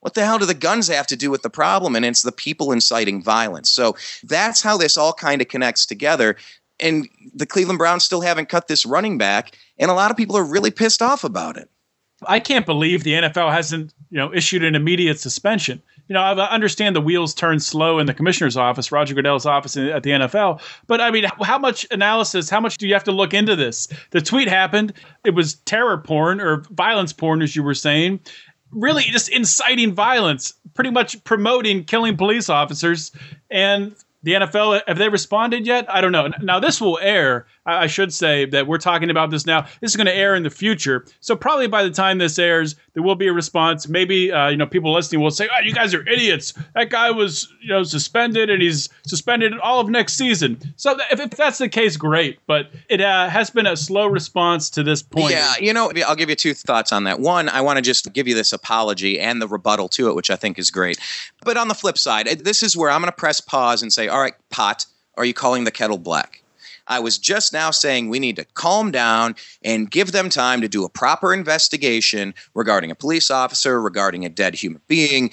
[0.00, 1.96] What the hell do the guns have to do with the problem?
[1.96, 3.70] And it's the people inciting violence.
[3.70, 6.36] So that's how this all kind of connects together
[6.80, 10.36] and the Cleveland Browns still haven't cut this running back, and a lot of people
[10.36, 11.70] are really pissed off about it.
[12.26, 15.82] I can't believe the NFL hasn't, you know, issued an immediate suspension.
[16.08, 19.76] You know, I understand the wheels turn slow in the commissioner's office, Roger Goodell's office
[19.76, 23.12] at the NFL, but I mean, how much analysis, how much do you have to
[23.12, 23.88] look into this?
[24.10, 24.92] The tweet happened.
[25.24, 28.20] It was terror porn or violence porn, as you were saying,
[28.70, 33.10] really just inciting violence, pretty much promoting killing police officers.
[33.50, 35.86] And the NFL have they responded yet?
[35.88, 36.30] I don't know.
[36.42, 39.62] Now this will air I should say that we're talking about this now.
[39.80, 42.76] This is going to air in the future, so probably by the time this airs,
[42.92, 43.88] there will be a response.
[43.88, 46.52] Maybe uh, you know people listening will say, "Oh, you guys are idiots.
[46.74, 51.20] That guy was you know suspended, and he's suspended all of next season." So if,
[51.20, 52.38] if that's the case, great.
[52.46, 55.30] But it uh, has been a slow response to this point.
[55.30, 57.20] Yeah, you know, I'll give you two thoughts on that.
[57.20, 60.28] One, I want to just give you this apology and the rebuttal to it, which
[60.28, 60.98] I think is great.
[61.44, 64.08] But on the flip side, this is where I'm going to press pause and say,
[64.14, 66.42] "All right, pot." Are you calling the kettle black?
[66.86, 70.68] I was just now saying we need to calm down and give them time to
[70.68, 75.30] do a proper investigation regarding a police officer, regarding a dead human being.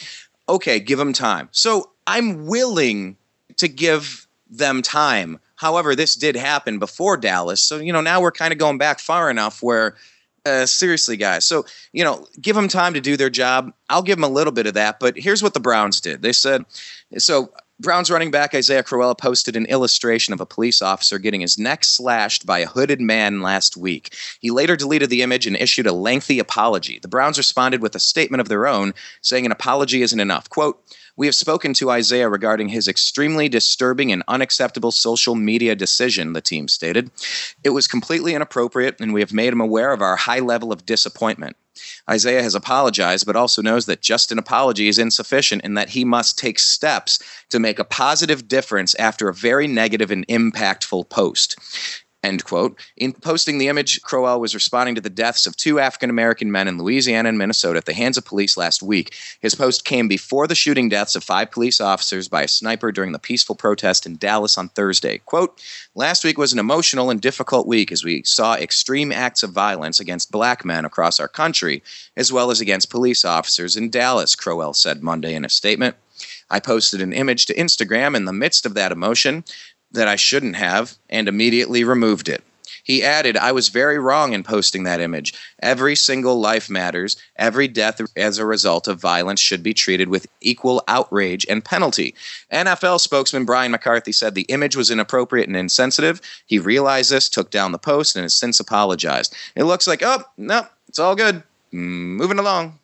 [0.48, 1.50] Okay, give them time.
[1.52, 3.18] So I'm willing
[3.58, 5.40] to give them time.
[5.56, 7.62] However, this did happen before Dallas.
[7.62, 9.96] So, you know, now we're kind of going back far enough where
[10.46, 11.46] uh, seriously, guys.
[11.46, 13.72] So, you know, give them time to do their job.
[13.90, 15.00] I'll give them a little bit of that.
[15.00, 16.22] But here's what the Browns did.
[16.24, 16.66] They said,
[17.18, 21.58] so Browns running back Isaiah Crowell posted an illustration of a police officer getting his
[21.58, 24.14] neck slashed by a hooded man last week.
[24.40, 27.00] He later deleted the image and issued a lengthy apology.
[27.00, 30.48] The Browns responded with a statement of their own, saying an apology isn't enough.
[30.48, 30.80] Quote,
[31.18, 36.42] we have spoken to Isaiah regarding his extremely disturbing and unacceptable social media decision, the
[36.42, 37.10] team stated.
[37.64, 40.86] It was completely inappropriate, and we have made him aware of our high level of
[40.86, 41.58] disappointment.
[42.10, 46.04] Isaiah has apologized, but also knows that just an apology is insufficient and that he
[46.04, 51.58] must take steps to make a positive difference after a very negative and impactful post.
[52.24, 52.80] End quote.
[52.98, 56.68] In posting the image, Crowell was responding to the deaths of two African American men
[56.68, 59.16] in Louisiana and Minnesota at the hands of police last week.
[59.40, 63.12] His post came before the shooting deaths of five police officers by a sniper during
[63.12, 65.18] the peaceful protest in Dallas on Thursday.
[65.26, 65.60] Quote,
[65.96, 70.00] Last week was an emotional and difficult week as we saw extreme acts of violence
[70.00, 71.82] against black men across our country,
[72.16, 75.96] as well as against police officers in Dallas, Crowell said Monday in a statement.
[76.52, 79.44] I posted an image to Instagram in the midst of that emotion
[79.92, 82.44] that I shouldn't have and immediately removed it.
[82.84, 85.34] He added, I was very wrong in posting that image.
[85.62, 87.16] Every single life matters.
[87.36, 92.16] Every death as a result of violence should be treated with equal outrage and penalty.
[92.52, 96.22] NFL spokesman Brian McCarthy said the image was inappropriate and insensitive.
[96.46, 99.36] He realized this, took down the post, and has since apologized.
[99.56, 101.44] It looks like, oh, no, it's all good.
[101.74, 102.80] Mm, moving along.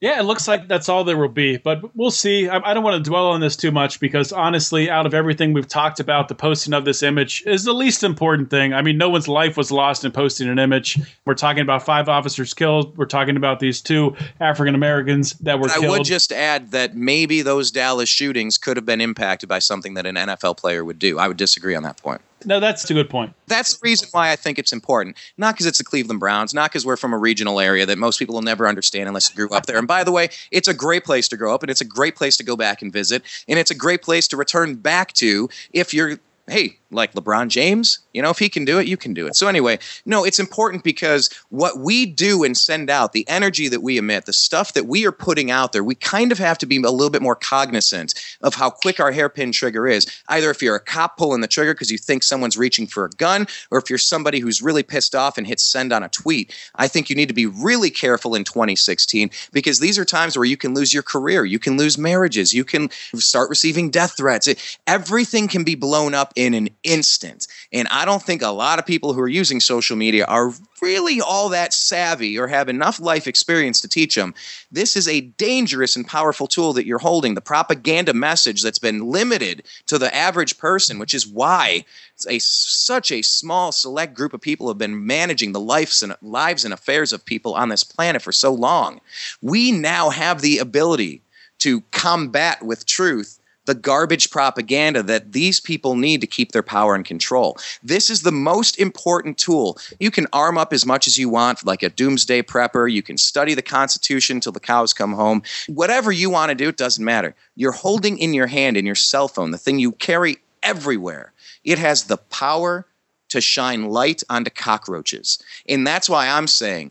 [0.00, 2.48] Yeah, it looks like that's all there will be, but we'll see.
[2.48, 5.52] I, I, don't want to dwell on this too much because honestly, out of everything
[5.52, 8.72] we've talked about, the posting of this image is the least important thing.
[8.72, 11.00] I mean, no one's life was lost in posting an image.
[11.24, 12.96] We're talking about five officers killed.
[12.96, 15.84] We're talking about these two African Americans that were I killed.
[15.86, 19.94] I would just add that maybe those Dallas shootings could have been impacted by something
[19.94, 21.18] that an NFL player would do.
[21.18, 22.20] I would disagree on that point.
[22.44, 23.32] No, that's a good point.
[23.46, 25.16] That's the reason why I think it's important.
[25.36, 28.18] Not because it's the Cleveland Browns, not because we're from a regional area that most
[28.18, 29.78] people will never understand unless you grew up there.
[29.78, 32.14] And by the way, it's a great place to grow up, and it's a great
[32.14, 35.48] place to go back and visit, and it's a great place to return back to
[35.72, 37.98] if you're, hey, like LeBron James.
[38.12, 39.36] You know, if he can do it, you can do it.
[39.36, 43.82] So, anyway, no, it's important because what we do and send out, the energy that
[43.82, 46.66] we emit, the stuff that we are putting out there, we kind of have to
[46.66, 50.06] be a little bit more cognizant of how quick our hairpin trigger is.
[50.28, 53.10] Either if you're a cop pulling the trigger because you think someone's reaching for a
[53.10, 56.54] gun, or if you're somebody who's really pissed off and hits send on a tweet.
[56.74, 60.44] I think you need to be really careful in 2016 because these are times where
[60.44, 64.48] you can lose your career, you can lose marriages, you can start receiving death threats.
[64.86, 67.46] everything can be blown up in an instant.
[67.72, 71.20] And I don't think a lot of people who are using social media are really
[71.20, 74.34] all that savvy or have enough life experience to teach them.
[74.70, 77.34] This is a dangerous and powerful tool that you're holding.
[77.34, 81.84] The propaganda message that's been limited to the average person, which is why
[82.28, 86.64] a such a small select group of people have been managing the lives and lives
[86.64, 89.00] and affairs of people on this planet for so long.
[89.40, 91.22] We now have the ability
[91.58, 93.37] to combat with truth
[93.68, 97.58] the garbage propaganda that these people need to keep their power and control.
[97.82, 99.76] This is the most important tool.
[100.00, 102.90] You can arm up as much as you want, like a doomsday prepper.
[102.90, 105.42] You can study the Constitution till the cows come home.
[105.66, 107.34] Whatever you want to do, it doesn't matter.
[107.56, 111.34] You're holding in your hand, in your cell phone, the thing you carry everywhere.
[111.62, 112.86] It has the power
[113.28, 115.38] to shine light onto cockroaches.
[115.68, 116.90] And that's why I'm saying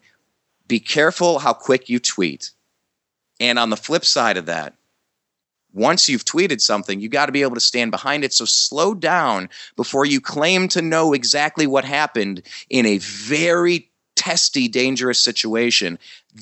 [0.67, 2.51] be careful how quick you tweet.
[3.39, 4.75] And on the flip side of that,
[5.73, 8.33] once you've tweeted something, you got to be able to stand behind it.
[8.33, 14.67] So slow down before you claim to know exactly what happened in a very testy,
[14.67, 15.97] dangerous situation.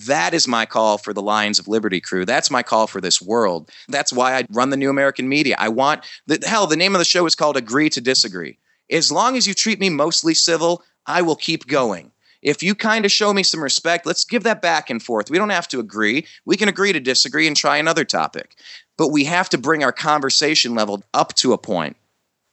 [0.08, 2.26] That is my call for the Lions of Liberty crew.
[2.26, 3.70] That's my call for this world.
[3.90, 5.56] That's why I run the New American Media.
[5.60, 6.68] I want the hell.
[6.68, 8.58] The name of the show is called Agree to Disagree.
[8.90, 12.12] As long as you treat me mostly civil, I will keep going.
[12.42, 15.32] If you kind of show me some respect, let's give that back and forth.
[15.32, 16.28] We don't have to agree.
[16.46, 18.56] We can agree to disagree and try another topic.
[18.98, 21.98] But we have to bring our conversation level up to a point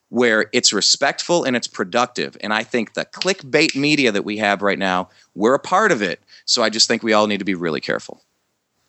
[0.08, 2.36] where it's respectful and it's productive.
[2.42, 6.02] And I think the clickbait media that we have right now, we're a part of
[6.02, 6.20] it.
[6.44, 8.22] So I just think we all need to be really careful.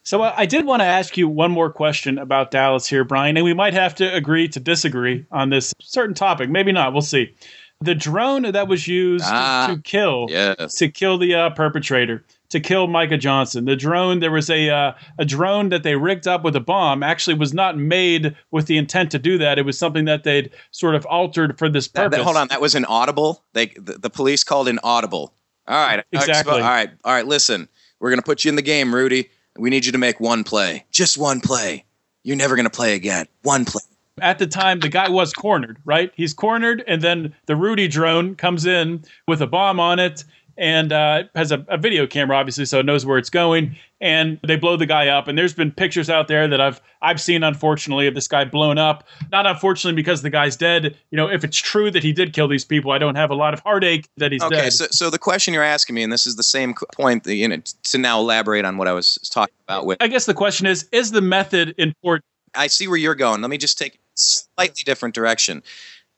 [0.03, 3.37] So uh, I did want to ask you one more question about Dallas here, Brian,
[3.37, 6.49] and we might have to agree to disagree on this certain topic.
[6.49, 6.91] Maybe not.
[6.91, 7.33] We'll see
[7.79, 10.75] the drone that was used ah, to kill yes.
[10.75, 13.65] to kill the uh, perpetrator to kill Micah Johnson.
[13.65, 17.01] The drone there was a uh, a drone that they rigged up with a bomb
[17.01, 19.57] actually was not made with the intent to do that.
[19.57, 22.11] It was something that they'd sort of altered for this purpose.
[22.11, 23.43] That, that, hold on, that was an audible.
[23.53, 25.33] They the, the police called an audible.
[25.67, 26.53] All right, exactly.
[26.53, 27.25] All right, all right.
[27.25, 27.67] Listen,
[27.99, 29.29] we're gonna put you in the game, Rudy.
[29.57, 31.85] We need you to make one play, just one play.
[32.23, 33.25] You're never gonna play again.
[33.41, 33.81] One play
[34.21, 38.35] at the time the guy was cornered right he's cornered and then the rudy drone
[38.35, 40.23] comes in with a bomb on it
[40.57, 43.75] and uh, has a, a, video camera obviously so it knows where it's going.
[44.01, 45.29] And they blow the guy up.
[45.29, 48.77] And there's been pictures out there that i've i've seen unfortunately of this guy blown
[48.77, 49.07] up.
[49.31, 50.95] Not unfortunately because the guy's dead.
[51.11, 53.35] You know if it's true that he did kill these people i don't have a
[53.35, 54.59] lot of heartache that he's okay, dead.
[54.61, 57.35] okay so, so the question you're asking me and this is the same point that,
[57.35, 60.33] you know to now elaborate on what i was talking about with i guess the
[60.33, 62.25] question is is the method important?
[62.55, 63.41] I see where you're going.
[63.41, 65.63] Let me just take a slightly different direction.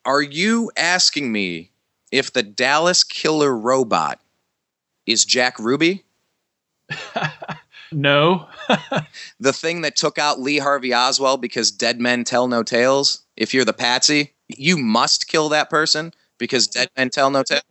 [0.03, 1.71] Are you asking me
[2.11, 4.19] if the Dallas killer robot
[5.05, 6.03] is Jack Ruby?
[7.91, 8.47] no.
[9.39, 13.23] the thing that took out Lee Harvey Oswald because dead men tell no tales?
[13.37, 17.63] If you're the patsy, you must kill that person because dead men tell no tales?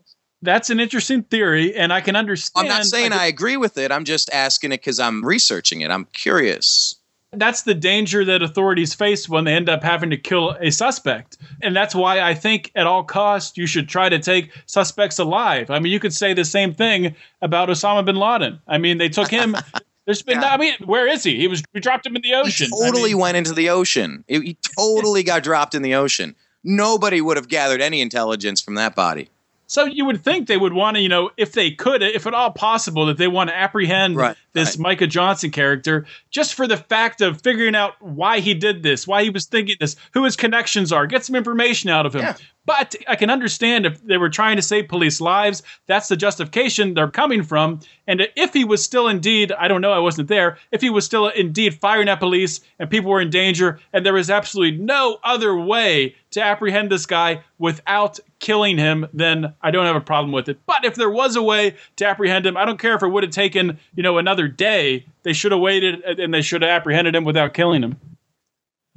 [0.43, 2.69] That's an interesting theory, and I can understand.
[2.69, 3.91] I'm not saying I, I agree with it.
[3.91, 5.91] I'm just asking it because I'm researching it.
[5.91, 6.97] I'm curious
[7.37, 11.39] that's the danger that authorities face when they end up having to kill a suspect.
[11.63, 15.71] And that's why I think at all costs you should try to take suspects alive.
[15.71, 18.61] I mean, you could say the same thing about Osama bin Laden.
[18.67, 19.57] I mean, they took him.
[20.07, 20.53] There's been, yeah.
[20.53, 21.37] I mean, where is he?
[21.37, 22.67] He was, we dropped him in the ocean.
[22.67, 24.23] He totally I mean, went into the ocean.
[24.29, 26.35] He totally got dropped in the ocean.
[26.63, 29.31] Nobody would have gathered any intelligence from that body.
[29.75, 32.33] So you would think they would want to, you know, if they could, if at
[32.33, 34.79] all possible, that they want to apprehend right, this right.
[34.79, 39.25] Micah Johnson character just for the fact of figuring out why he did this, why
[39.25, 42.21] he was thinking this, who his connections are, get some information out of him.
[42.21, 42.37] Yeah.
[42.67, 46.95] But I can understand if they were trying to save police lives, that's the justification
[46.95, 47.81] they're coming from.
[48.07, 51.05] And if he was still indeed, I don't know, I wasn't there, if he was
[51.05, 55.19] still indeed firing at police and people were in danger and there was absolutely no
[55.23, 60.33] other way to apprehend this guy without killing him, then I don't have a problem
[60.33, 60.59] with it.
[60.67, 63.23] But if there was a way to apprehend him, I don't care if it would
[63.25, 67.15] have taken, you know, another day, they should have waited and they should have apprehended
[67.15, 68.01] him without killing him.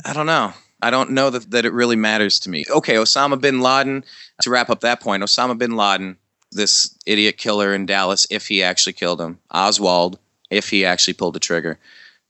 [0.06, 0.54] I don't know.
[0.82, 2.64] I don't know that, that it really matters to me.
[2.70, 4.04] Okay, Osama bin Laden,
[4.42, 6.18] to wrap up that point, Osama bin Laden,
[6.52, 11.34] this idiot killer in Dallas, if he actually killed him, Oswald, if he actually pulled
[11.36, 11.80] the trigger.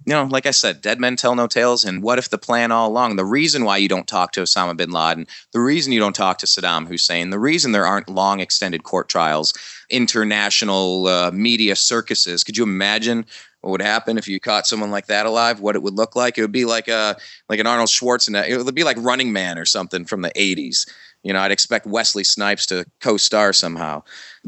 [0.05, 1.83] you know, like I said, dead men tell no tales.
[1.83, 4.77] And what if the plan all along, the reason why you don't talk to Osama
[4.77, 8.39] bin Laden, the reason you don't talk to Saddam Hussein, the reason there aren't long
[8.39, 9.53] extended court trials,
[9.89, 13.25] international uh, media circuses, could you imagine
[13.62, 15.60] what would happen if you caught someone like that alive?
[15.60, 16.38] What it would look like?
[16.38, 17.17] It would be like a
[17.50, 18.50] like an Arnold Schwarzenegger.
[18.50, 20.88] It would be like Running Man or something from the '80s.
[21.24, 24.04] You know, I'd expect Wesley Snipes to co-star somehow.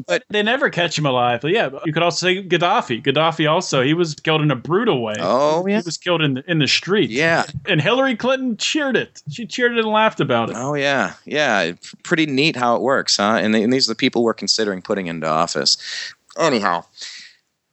[0.06, 1.40] But they never catch him alive.
[1.42, 3.02] But yeah, you could also say Gaddafi.
[3.02, 5.16] Gaddafi also he was killed in a brutal way.
[5.18, 7.10] Oh yeah, he was killed in the, in the street.
[7.10, 9.20] Yeah, and Hillary Clinton cheered it.
[9.28, 10.56] She cheered it and laughed about it.
[10.56, 11.72] Oh yeah, yeah.
[12.04, 13.38] Pretty neat how it works, huh?
[13.42, 15.76] And, and these are the people we're considering putting into office.
[16.38, 16.84] Anyhow,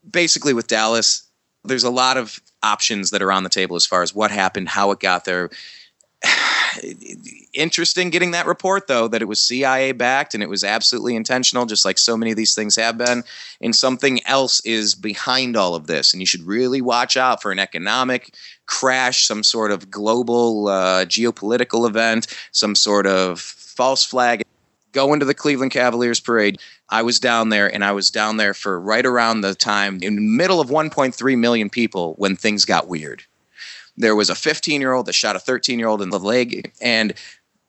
[0.10, 1.26] basically with Dallas,
[1.67, 4.69] there's a lot of options that are on the table as far as what happened,
[4.69, 5.49] how it got there.
[7.53, 11.65] Interesting getting that report though that it was CIA backed and it was absolutely intentional,
[11.65, 13.23] just like so many of these things have been.
[13.62, 17.51] And something else is behind all of this, and you should really watch out for
[17.51, 18.34] an economic
[18.65, 24.43] crash, some sort of global uh, geopolitical event, some sort of false flag.
[24.91, 26.60] Go into the Cleveland Cavaliers parade.
[26.89, 30.15] I was down there, and I was down there for right around the time in
[30.15, 33.23] the middle of 1.3 million people when things got weird.
[33.97, 36.71] There was a 15 year old that shot a 13 year old in the leg,
[36.82, 37.13] and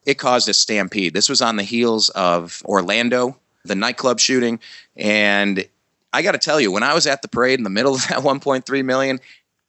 [0.07, 1.15] it caused a stampede.
[1.15, 4.61] This was on the heels of Orlando, the nightclub shooting.
[4.97, 5.67] And
[6.13, 8.09] I got to tell you, when I was at the parade in the middle of
[8.09, 9.21] that 1.3 million,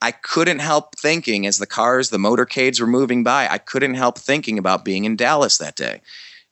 [0.02, 4.18] I couldn't help thinking as the cars, the motorcades were moving by, I couldn't help
[4.18, 6.00] thinking about being in Dallas that day.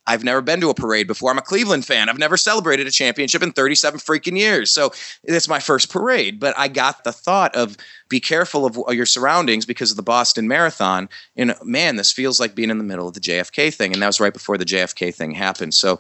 [0.09, 1.31] I've never been to a parade before.
[1.31, 2.09] I'm a Cleveland fan.
[2.09, 4.73] I've never celebrated a championship in 37 freaking years.
[4.73, 4.91] So
[5.23, 6.41] it's my first parade.
[6.41, 7.77] But I got the thought of
[8.09, 11.11] be careful of your surroundings because of the Boston Marathon.
[11.37, 13.93] And man, this feels like being in the middle of the JFK thing.
[13.93, 15.75] And that was right before the JFK thing happened.
[15.75, 15.99] So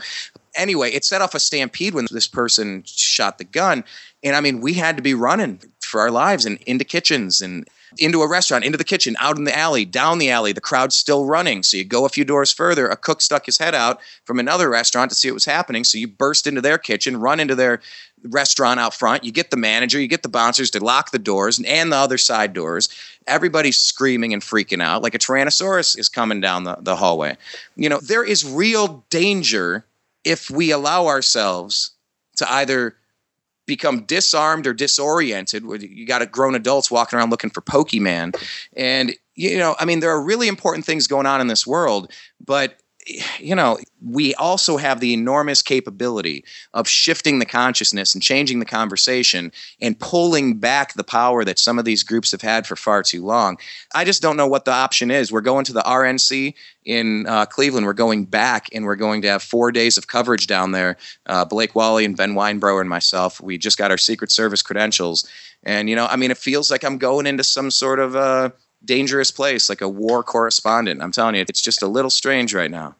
[0.55, 3.85] anyway, it set off a stampede when this person shot the gun.
[4.25, 7.69] And I mean, we had to be running for our lives and into kitchens and
[7.99, 10.53] into a restaurant, into the kitchen, out in the alley, down the alley.
[10.53, 11.63] The crowd's still running.
[11.63, 12.89] So you go a few doors further.
[12.89, 15.85] A cook stuck his head out from another restaurant to see what was happening.
[15.85, 17.81] So you burst into their kitchen, run into their
[18.25, 19.25] restaurant out front.
[19.25, 22.19] You get the manager, you get the bouncers to lock the doors and the other
[22.19, 22.89] side doors.
[23.27, 27.37] Everybody's screaming and freaking out like a Tyrannosaurus is coming down the, the hallway.
[27.77, 29.85] You know, there is real danger
[30.25, 31.93] if we allow ourselves
[32.37, 32.97] to either
[33.69, 35.63] become disarmed or disoriented.
[35.63, 38.35] You got a grown adults walking around looking for Pokemon.
[38.77, 42.11] And, you know, I mean, there are really important things going on in this world,
[42.45, 42.81] but
[43.39, 46.45] you know, we also have the enormous capability
[46.75, 51.79] of shifting the consciousness and changing the conversation and pulling back the power that some
[51.79, 53.57] of these groups have had for far too long.
[53.95, 55.33] I just don't know what the option is.
[55.33, 57.87] We're going to the RNC in uh, Cleveland.
[57.87, 60.97] We're going back and we're going to have four days of coverage down there.
[61.27, 65.29] Uh, Blake Wally and Ben Weinbrower and myself, we just got our Secret Service credentials.
[65.65, 68.17] And, you know, I mean, it feels like I'm going into some sort of.
[68.17, 68.51] Uh,
[68.85, 71.03] dangerous place, like a war correspondent.
[71.03, 72.95] I'm telling you, it's just a little strange right now.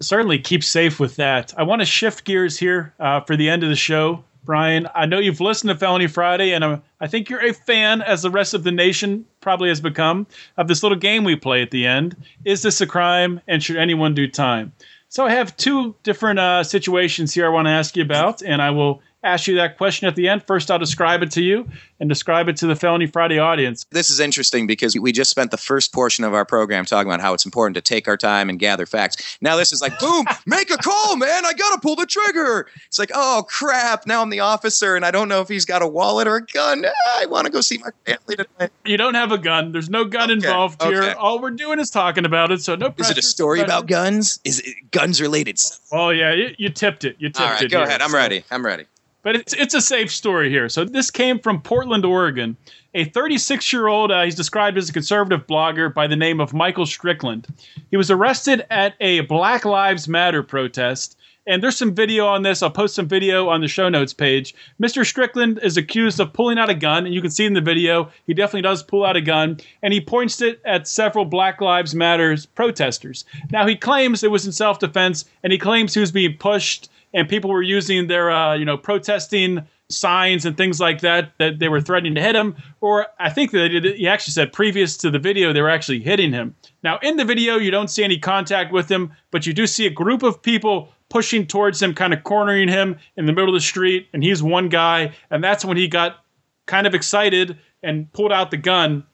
[0.00, 1.54] Certainly keep safe with that.
[1.56, 4.24] I want to shift gears here uh, for the end of the show.
[4.44, 8.02] Brian, I know you've listened to Felony Friday, and I'm, I think you're a fan,
[8.02, 11.62] as the rest of the nation probably has become, of this little game we play
[11.62, 12.16] at the end.
[12.44, 14.72] Is this a crime, and should anyone do time?
[15.08, 18.60] So I have two different uh, situations here I want to ask you about, and
[18.60, 20.42] I will ask you that question at the end.
[20.46, 21.68] First, I'll describe it to you
[22.00, 23.86] and describe it to the Felony Friday audience.
[23.90, 27.20] This is interesting because we just spent the first portion of our program talking about
[27.20, 29.38] how it's important to take our time and gather facts.
[29.40, 31.46] Now, this is like, boom, make a call, man.
[31.46, 32.66] I got to pull the trigger.
[32.86, 34.06] It's like, oh, crap.
[34.06, 36.44] Now I'm the officer and I don't know if he's got a wallet or a
[36.44, 36.84] gun.
[36.84, 38.72] Ah, I want to go see my family tonight.
[38.84, 39.72] You don't have a gun.
[39.72, 40.90] There's no gun okay, involved okay.
[40.90, 41.14] here.
[41.18, 42.62] All we're doing is talking about it.
[42.62, 43.12] So no pressure.
[43.12, 44.40] Is it a story about guns?
[44.44, 45.60] Is it guns related?
[45.92, 46.32] Oh, yeah.
[46.32, 47.16] You, you tipped it.
[47.18, 47.70] You tipped All right, it.
[47.70, 47.86] Go here.
[47.86, 48.02] ahead.
[48.02, 48.16] I'm so.
[48.16, 48.44] ready.
[48.50, 48.86] I'm ready.
[49.22, 50.68] But it's it's a safe story here.
[50.68, 52.56] So this came from Portland, Oregon.
[52.94, 56.52] A 36 year old, uh, he's described as a conservative blogger by the name of
[56.52, 57.46] Michael Strickland.
[57.90, 61.16] He was arrested at a Black Lives Matter protest.
[61.44, 62.62] And there's some video on this.
[62.62, 64.54] I'll post some video on the show notes page.
[64.80, 65.04] Mr.
[65.04, 68.10] Strickland is accused of pulling out a gun, and you can see in the video
[68.28, 71.96] he definitely does pull out a gun, and he points it at several Black Lives
[71.96, 73.24] Matters protesters.
[73.50, 77.28] Now he claims it was in self-defense, and he claims he was being pushed and
[77.28, 81.68] people were using their uh, you know protesting signs and things like that that they
[81.68, 82.56] were threatening to hit him.
[82.80, 86.32] Or i think that he actually said previous to the video they were actually hitting
[86.32, 86.54] him.
[86.82, 89.86] Now in the video you don't see any contact with him but you do see
[89.86, 93.54] a group of people pushing towards him kind of cornering him in the middle of
[93.54, 95.12] the street and he's one guy.
[95.30, 96.24] And that's when he got
[96.66, 99.04] kind of excited and pulled out the gun.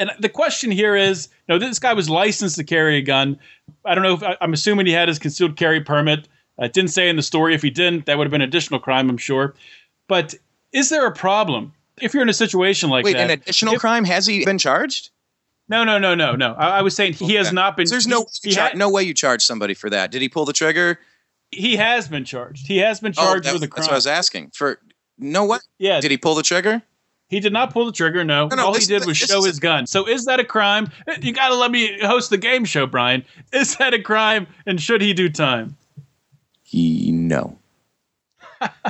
[0.00, 3.38] And the question here is you know this guy was licensed to carry a gun.
[3.84, 6.26] I don't know if i'm assuming he had his concealed carry permit
[6.58, 9.08] uh, didn't say in the story if he didn't, that would have been additional crime,
[9.10, 9.54] I'm sure.
[10.08, 10.34] But
[10.72, 13.74] is there a problem If you're in a situation like Wait, that, Wait, an additional
[13.74, 14.04] if- crime?
[14.04, 15.10] Has he been charged?
[15.68, 16.52] no, no, no, no, no.
[16.54, 17.86] I, I was saying he has not been.
[17.86, 20.10] So there's no he, char- ha- no way you charge somebody for that.
[20.10, 20.98] Did he pull the trigger?
[21.50, 22.66] he has been charged.
[22.66, 23.82] He has been Oh, charged that- with a crime.
[23.82, 24.50] That's what I was asking.
[24.54, 24.80] For
[25.18, 25.62] no what?
[25.78, 26.82] yeah, Did he pull the trigger?
[27.28, 28.24] He did not pull the trigger.
[28.24, 29.86] No, No, no, all this- he did was show is a- his gun.
[29.86, 30.90] So is that a crime?
[31.22, 33.24] You got to let me host the game show, Brian.
[33.52, 34.46] Is that a crime?
[34.66, 35.76] And should he do time?
[36.74, 37.56] He no.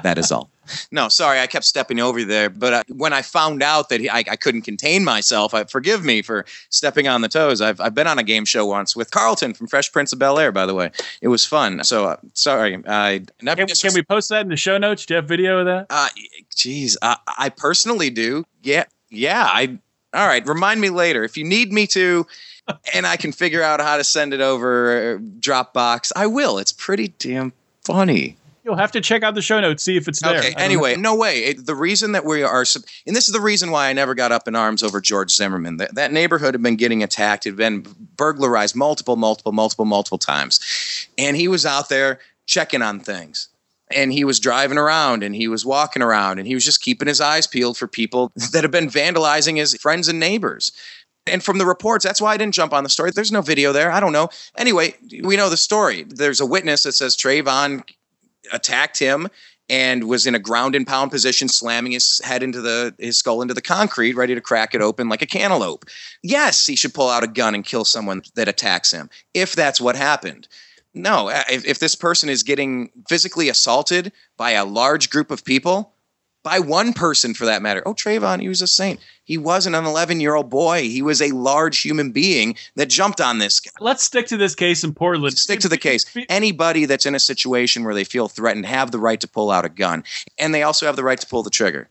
[0.03, 0.51] that is all.
[0.91, 2.49] No, sorry, I kept stepping over there.
[2.49, 6.03] But uh, when I found out that he, I, I couldn't contain myself, I, forgive
[6.03, 7.61] me for stepping on the toes.
[7.61, 10.39] I've, I've been on a game show once with Carlton from Fresh Prince of Bel
[10.39, 10.91] Air, by the way.
[11.20, 11.85] It was fun.
[11.85, 12.82] So uh, sorry.
[12.87, 13.66] I never.
[13.66, 15.05] Can, can we post that in the show notes?
[15.05, 15.87] Do you have video of that?
[15.91, 16.09] Uh,
[16.57, 18.47] geez, I, I personally do.
[18.62, 19.47] Yeah, yeah.
[19.47, 19.78] I.
[20.14, 20.47] All right.
[20.47, 22.26] Remind me later if you need me to,
[22.95, 26.12] and I can figure out how to send it over uh, Dropbox.
[26.16, 26.57] I will.
[26.57, 27.53] It's pretty damn
[27.85, 28.37] funny.
[28.64, 30.39] You'll have to check out the show notes, see if it's there.
[30.39, 30.55] Okay.
[30.57, 31.45] Anyway, no way.
[31.45, 34.14] It, the reason that we are, sub- and this is the reason why I never
[34.14, 35.76] got up in arms over George Zimmerman.
[35.76, 40.16] That, that neighborhood had been getting attacked, it had been burglarized multiple, multiple, multiple, multiple
[40.16, 43.49] times, and he was out there checking on things.
[43.95, 47.07] And he was driving around and he was walking around and he was just keeping
[47.07, 50.72] his eyes peeled for people that had been vandalizing his friends and neighbors.
[51.26, 53.10] And from the reports, that's why I didn't jump on the story.
[53.10, 53.90] There's no video there.
[53.90, 54.28] I don't know.
[54.58, 56.04] Anyway, we know the story.
[56.04, 57.82] There's a witness that says Trayvon
[58.52, 59.28] attacked him
[59.70, 63.40] and was in a ground and pound position, slamming his head into the his skull
[63.40, 65.86] into the concrete, ready to crack it open like a cantaloupe.
[66.22, 69.80] Yes, he should pull out a gun and kill someone that attacks him if that's
[69.80, 70.48] what happened.
[70.92, 75.93] No, if, if this person is getting physically assaulted by a large group of people,
[76.45, 77.82] by one person for that matter.
[77.84, 79.01] Oh, Trayvon, he was a saint.
[79.24, 80.82] He wasn't an 11 year old boy.
[80.82, 83.72] He was a large human being that jumped on this guy.
[83.80, 85.36] Let's stick to this case in Portland.
[85.38, 86.05] Stick to the case.
[86.28, 89.64] Anybody that's in a situation where they feel threatened have the right to pull out
[89.64, 90.05] a gun,
[90.38, 91.88] and they also have the right to pull the trigger.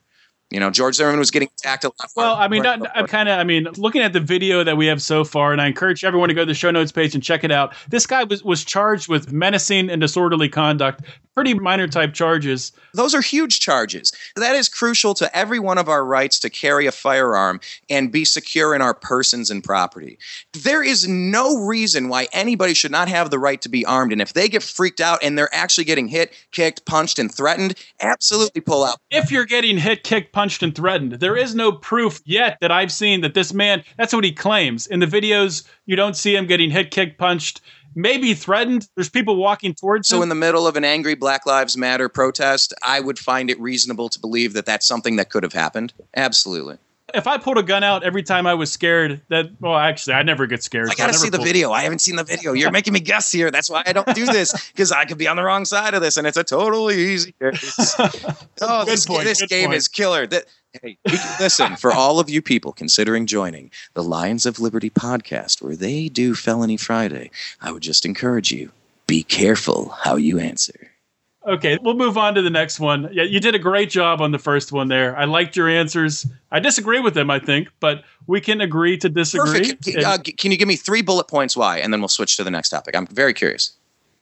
[0.53, 2.11] You know, George Zimmerman was getting attacked a lot.
[2.15, 4.85] Well, I mean, not, I'm kind of, I mean, looking at the video that we
[4.85, 7.23] have so far, and I encourage everyone to go to the show notes page and
[7.23, 7.73] check it out.
[7.89, 11.01] This guy was, was charged with menacing and disorderly conduct,
[11.33, 12.71] pretty minor type charges.
[12.93, 14.13] Those are huge charges.
[14.35, 18.23] That is crucial to every one of our rights to carry a firearm and be
[18.23, 20.19] secure in our persons and property.
[20.53, 24.11] There is no reason why anybody should not have the right to be armed.
[24.11, 27.73] And if they get freaked out and they're actually getting hit, kicked, punched, and threatened,
[27.99, 28.99] absolutely pull out.
[29.09, 32.91] If you're getting hit, kicked, punched, and threatened, there is no proof yet that I've
[32.91, 34.87] seen that this man, that's what he claims.
[34.87, 37.61] In the videos, you don't see him getting hit, kicked, punched,
[37.95, 38.87] maybe threatened.
[38.95, 40.23] There's people walking towards So, him.
[40.23, 44.09] in the middle of an angry Black Lives Matter protest, I would find it reasonable
[44.09, 45.93] to believe that that's something that could have happened.
[46.15, 46.77] Absolutely.
[47.13, 50.23] If I pulled a gun out every time I was scared, that, well, actually, I
[50.23, 50.87] never get scared.
[50.87, 51.71] I so gotta never see the video.
[51.71, 52.53] I haven't seen the video.
[52.53, 53.51] You're making me guess here.
[53.51, 56.01] That's why I don't do this because I could be on the wrong side of
[56.01, 57.35] this, and it's a totally easy.
[57.41, 59.77] oh, this, point, this game point.
[59.77, 60.25] is killer.
[60.25, 60.45] That,
[60.81, 60.97] hey,
[61.39, 66.09] listen for all of you people considering joining the Lions of Liberty podcast, where they
[66.09, 67.29] do Felony Friday.
[67.61, 68.71] I would just encourage you:
[69.05, 70.92] be careful how you answer.
[71.45, 73.09] Okay, we'll move on to the next one.
[73.11, 75.17] Yeah, you did a great job on the first one there.
[75.17, 76.25] I liked your answers.
[76.51, 79.59] I disagree with them, I think, but we can agree to disagree.
[79.59, 79.83] Perfect.
[79.83, 82.45] Can, uh, can you give me three bullet points why, and then we'll switch to
[82.45, 82.95] the next topic?
[82.95, 83.73] I'm very curious.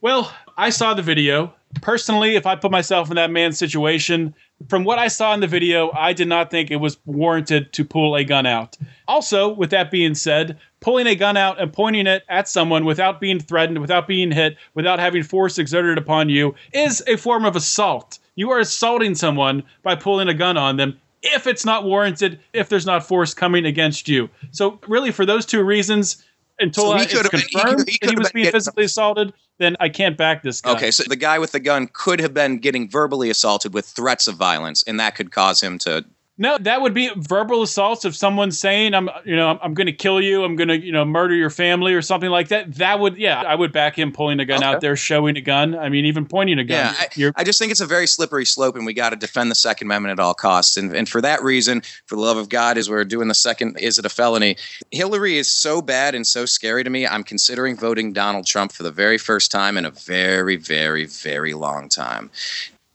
[0.01, 1.53] Well, I saw the video.
[1.81, 4.33] Personally, if I put myself in that man's situation,
[4.69, 7.85] from what I saw in the video, I did not think it was warranted to
[7.85, 8.77] pull a gun out.
[9.07, 13.19] Also, with that being said, pulling a gun out and pointing it at someone without
[13.19, 17.55] being threatened, without being hit, without having force exerted upon you is a form of
[17.55, 18.19] assault.
[18.35, 22.67] You are assaulting someone by pulling a gun on them if it's not warranted, if
[22.69, 24.29] there's not force coming against you.
[24.51, 26.23] So, really, for those two reasons,
[26.59, 29.33] until So he I- it's could've been- he- confirmed he he was being physically assaulted,
[29.61, 30.73] then I can't back this guy.
[30.73, 34.27] Okay, so the guy with the gun could have been getting verbally assaulted with threats
[34.27, 36.03] of violence, and that could cause him to.
[36.37, 39.85] No, that would be verbal assaults of someone saying, "I'm, you know, I'm, I'm going
[39.85, 40.43] to kill you.
[40.43, 43.41] I'm going to, you know, murder your family or something like that." That would, yeah,
[43.41, 44.65] I would back him pulling a gun Okay.
[44.65, 45.77] out there, showing a gun.
[45.77, 46.95] I mean, even pointing a gun.
[47.15, 49.51] Yeah, I, I just think it's a very slippery slope, and we got to defend
[49.51, 50.77] the Second Amendment at all costs.
[50.77, 53.77] And, and for that reason, for the love of God, as we're doing the second,
[53.79, 54.55] is it a felony?
[54.89, 57.05] Hillary is so bad and so scary to me.
[57.05, 61.53] I'm considering voting Donald Trump for the very first time in a very, very, very
[61.53, 62.31] long time.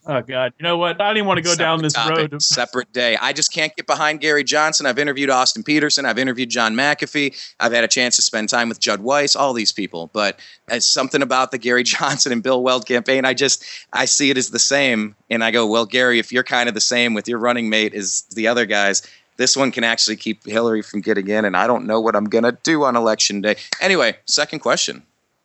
[0.09, 1.01] Oh God, you know what?
[1.01, 2.41] I don't even want to go down this topic, road.
[2.41, 3.17] Separate day.
[3.21, 4.87] I just can't get behind Gary Johnson.
[4.87, 6.07] I've interviewed Austin Petersen.
[6.07, 7.35] I've interviewed John McAfee.
[7.59, 9.35] I've had a chance to spend time with Judd Weiss.
[9.35, 10.39] All these people, but
[10.69, 14.37] as something about the Gary Johnson and Bill Weld campaign, I just I see it
[14.37, 17.27] as the same, and I go, well, Gary, if you're kind of the same with
[17.27, 19.03] your running mate as the other guys.
[19.39, 22.25] This one can actually keep Hillary from getting in, and I don't know what I'm
[22.25, 23.57] gonna do on election day.
[23.83, 25.03] Anyway, second question.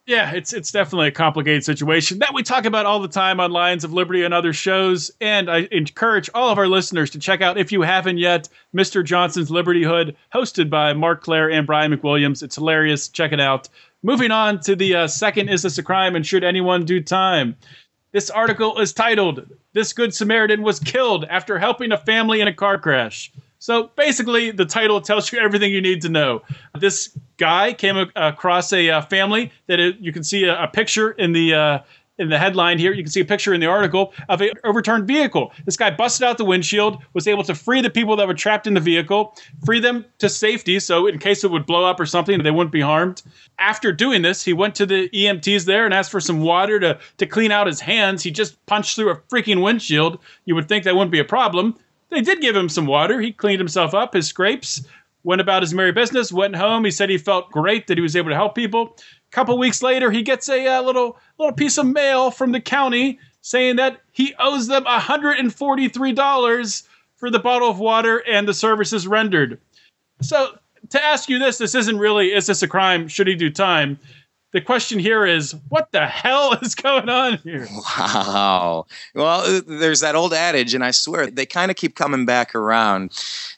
[0.08, 3.52] Yeah, it's it's definitely a complicated situation that we talk about all the time on
[3.52, 5.12] Lions of Liberty and other shows.
[5.22, 9.06] And I encourage all of our listeners to check out, if you haven't yet, Mr.
[9.06, 12.42] Johnson's Liberty Hood, hosted by Marc Clair and Brian McWilliams.
[12.42, 13.10] It's hilarious.
[13.10, 13.70] Check it out.
[14.02, 17.56] Moving on to the uh, second Is This a Crime and Should Anyone Do Time?
[18.12, 22.54] This article is titled, This Good Samaritan Was Killed After Helping a Family in a
[22.54, 23.32] Car Crash.
[23.62, 26.42] So basically, the title tells you everything you need to know.
[26.80, 31.12] This guy came across a uh, family that it, you can see a, a picture
[31.12, 31.80] in the uh,
[32.18, 32.92] in the headline here.
[32.92, 35.54] You can see a picture in the article of an overturned vehicle.
[35.66, 38.66] This guy busted out the windshield, was able to free the people that were trapped
[38.66, 42.08] in the vehicle, free them to safety, so in case it would blow up or
[42.08, 43.22] something, they wouldn't be harmed.
[43.60, 46.98] After doing this, he went to the EMTs there and asked for some water to
[47.18, 48.24] to clean out his hands.
[48.24, 50.18] He just punched through a freaking windshield.
[50.46, 51.76] You would think that wouldn't be a problem.
[52.12, 53.20] They did give him some water.
[53.22, 54.84] He cleaned himself up, his scrapes,
[55.24, 56.86] went about his merry business, went home.
[56.86, 58.98] He said he felt great that he was able to help people.
[59.00, 62.60] A couple weeks later, he gets a uh, little little piece of mail from the
[62.60, 66.84] county saying that he owes them $143
[67.16, 69.60] for the bottle of water and the services rendered.
[70.22, 70.58] So,
[70.90, 73.08] to ask you this, this isn't really is this a crime?
[73.08, 73.98] Should he do time?
[74.54, 77.68] The question here is what the hell is going on here?
[77.98, 78.86] Wow.
[79.16, 82.56] Well, uh, there's that old adage, and I swear they kind of keep coming back
[82.56, 83.12] around.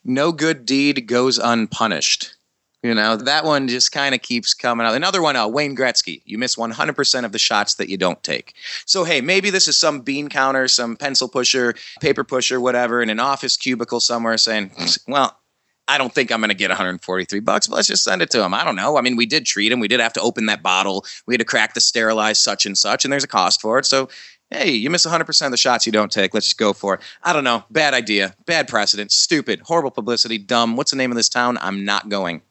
[0.03, 2.35] No good deed goes unpunished.
[2.83, 4.93] You know, that one just kind of keeps coming out.
[4.93, 6.21] Another one, uh, Wayne Gretzky.
[6.25, 8.55] You miss 100% of the shots that you don't take.
[8.85, 13.09] So, hey, maybe this is some bean counter, some pencil pusher, paper pusher, whatever, in
[13.09, 14.71] an office cubicle somewhere saying,
[15.07, 15.39] well,
[15.87, 18.43] I don't think I'm going to get 143 bucks, but let's just send it to
[18.43, 18.53] him.
[18.53, 18.97] I don't know.
[18.97, 19.79] I mean, we did treat him.
[19.79, 21.05] We did have to open that bottle.
[21.27, 23.85] We had to crack the sterilized such and such, and there's a cost for it.
[23.85, 24.07] So,
[24.49, 26.33] hey, you miss 100% of the shots you don't take.
[26.33, 27.01] Let's just go for it.
[27.21, 27.65] I don't know.
[27.69, 28.33] Bad idea.
[28.45, 29.11] Bad precedent.
[29.11, 29.61] Stupid.
[29.65, 30.37] Horrible publicity.
[30.37, 30.77] Dumb.
[30.77, 31.57] What's the name of this town?
[31.59, 32.41] I'm not going.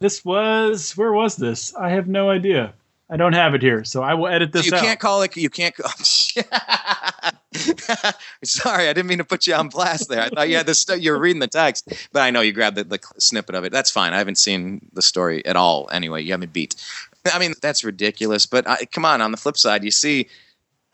[0.00, 1.72] This was, where was this?
[1.76, 2.74] I have no idea.
[3.12, 4.64] I don't have it here, so I will edit this.
[4.64, 4.80] You out.
[4.80, 5.36] can't call it.
[5.36, 5.74] You can't.
[8.42, 10.22] Sorry, I didn't mean to put you on blast there.
[10.22, 12.78] I thought you had the st- you're reading the text, but I know you grabbed
[12.78, 13.72] the, the snippet of it.
[13.72, 14.14] That's fine.
[14.14, 15.90] I haven't seen the story at all.
[15.92, 16.74] Anyway, you haven't beat.
[17.30, 18.46] I mean, that's ridiculous.
[18.46, 19.20] But I, come on.
[19.20, 20.28] On the flip side, you see,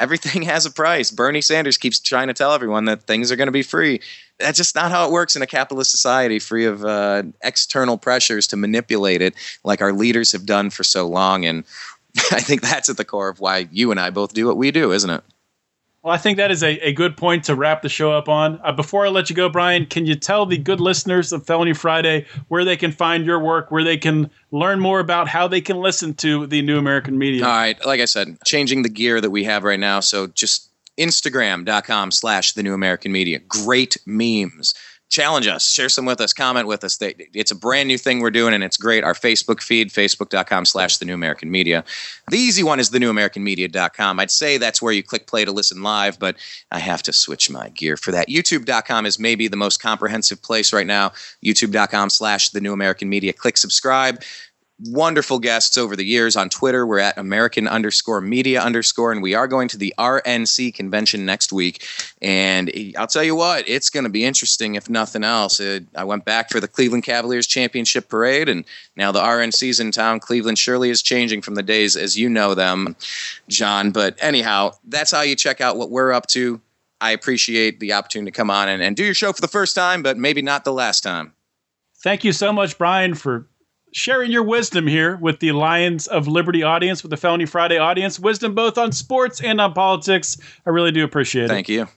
[0.01, 1.13] everything has a price.
[1.13, 4.01] Bernie Sanders keeps trying to tell everyone that things are going to be free.
[4.41, 8.49] That's just not how it works in a capitalist society, free of uh, external pressures
[8.49, 11.45] to manipulate it, like our leaders have done for so long.
[11.45, 11.65] And
[12.33, 14.71] I think that's at the core of why you and I both do what we
[14.71, 15.23] do, isn't it?
[16.03, 18.61] Well, I think that is a, a good point to wrap the show up on.
[18.63, 21.75] Uh, before I let you go, Brian, can you tell the good listeners of Felony
[21.75, 25.61] Friday where they can find your work, where they can learn more about how they
[25.61, 27.45] can listen to the New American Media?
[27.45, 27.85] All right.
[27.85, 29.99] Like I said, changing the gear that we have right now.
[29.99, 33.41] So just Instagram.com slash the New American Media.
[33.41, 34.75] Great memes
[35.09, 36.99] challenge us, share some with us, comment with us.
[37.01, 39.05] It's a brand new thing we're doing, and it's great.
[39.05, 41.85] Our Facebook feed, facebook.com slash the new American media.
[42.31, 44.21] The easy one is the new American media.com.
[44.21, 46.37] I'd say that's where you click play to listen live, but
[46.71, 48.29] I have to switch my gear for that.
[48.29, 51.13] YouTube.com is maybe the most comprehensive place right now.
[51.45, 53.33] YouTube.com slash the new American media.
[53.33, 54.23] Click subscribe
[54.87, 56.87] wonderful guests over the years on Twitter.
[56.87, 61.53] We're at American underscore media underscore, and we are going to the RNC convention next
[61.53, 61.85] week.
[62.23, 65.59] And I'll tell you what, it's going to be interesting if nothing else.
[65.59, 68.65] It, I went back for the Cleveland Cavaliers championship parade, and
[68.97, 70.21] now the RNC's in town.
[70.21, 72.95] Cleveland surely is changing from the days as you know them,
[73.49, 73.91] John.
[73.91, 76.61] But anyhow, that's how you check out what we're up to.
[77.01, 79.75] I appreciate the opportunity to come on and, and do your show for the first
[79.75, 81.33] time, but maybe not the last time.
[82.01, 83.47] Thank you so much, Brian, for
[83.99, 88.19] sharing your wisdom here with the Lions of Liberty audience, with the Felony Friday audience.
[88.19, 90.39] Wisdom both on sports and on politics.
[90.65, 91.49] I really do appreciate it.
[91.49, 91.89] Thank you.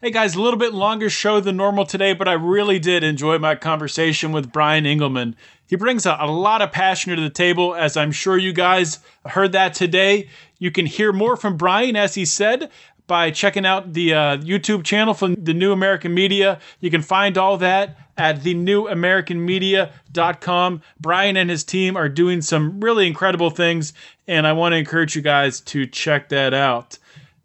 [0.00, 3.38] Hey guys, a little bit longer show than normal today, but I really did enjoy
[3.38, 5.36] my conversation with Brian Engelman.
[5.68, 8.98] He brings a, a, lot of passion to the table, as I'm sure you guys
[9.24, 10.28] heard that today.
[10.58, 12.68] You can hear more from Brian, as he said,
[13.06, 16.60] by checking out the uh, YouTube channel from the New American Media.
[16.80, 20.82] You can find all that at thenewamericanmedia.com.
[21.00, 23.92] Brian and his team are doing some really incredible things,
[24.26, 26.98] and I want to encourage you guys to check that out.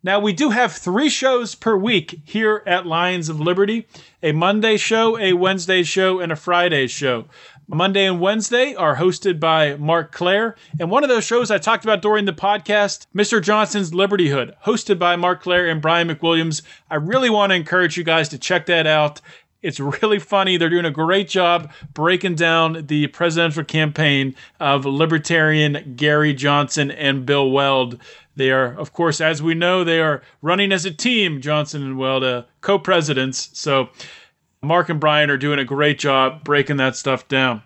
[0.04, 3.88] Now, we do have three shows per week here at Lions of Liberty
[4.24, 7.26] a Monday show, a Wednesday show, and a Friday show.
[7.70, 10.56] Monday and Wednesday are hosted by Marc Clair.
[10.80, 13.44] And one of those shows I talked about during the podcast, Mr.
[13.44, 16.62] Johnson's Liberty Hood, hosted by Marc Clair and Brian McWilliams.
[16.90, 19.20] I really want to encourage you guys to check that out.
[19.62, 20.56] It's really funny.
[20.56, 27.26] They're doing a great job breaking down the presidential campaign of Libertarian Gary Johnson and
[27.26, 28.00] Bill Weld.
[28.38, 31.98] They are, of course, as we know, they are running as a team, Johnson and
[31.98, 33.50] Weld, uh, co presidents.
[33.52, 33.90] So
[34.62, 37.64] Marc and Brian are doing a great job breaking that stuff down.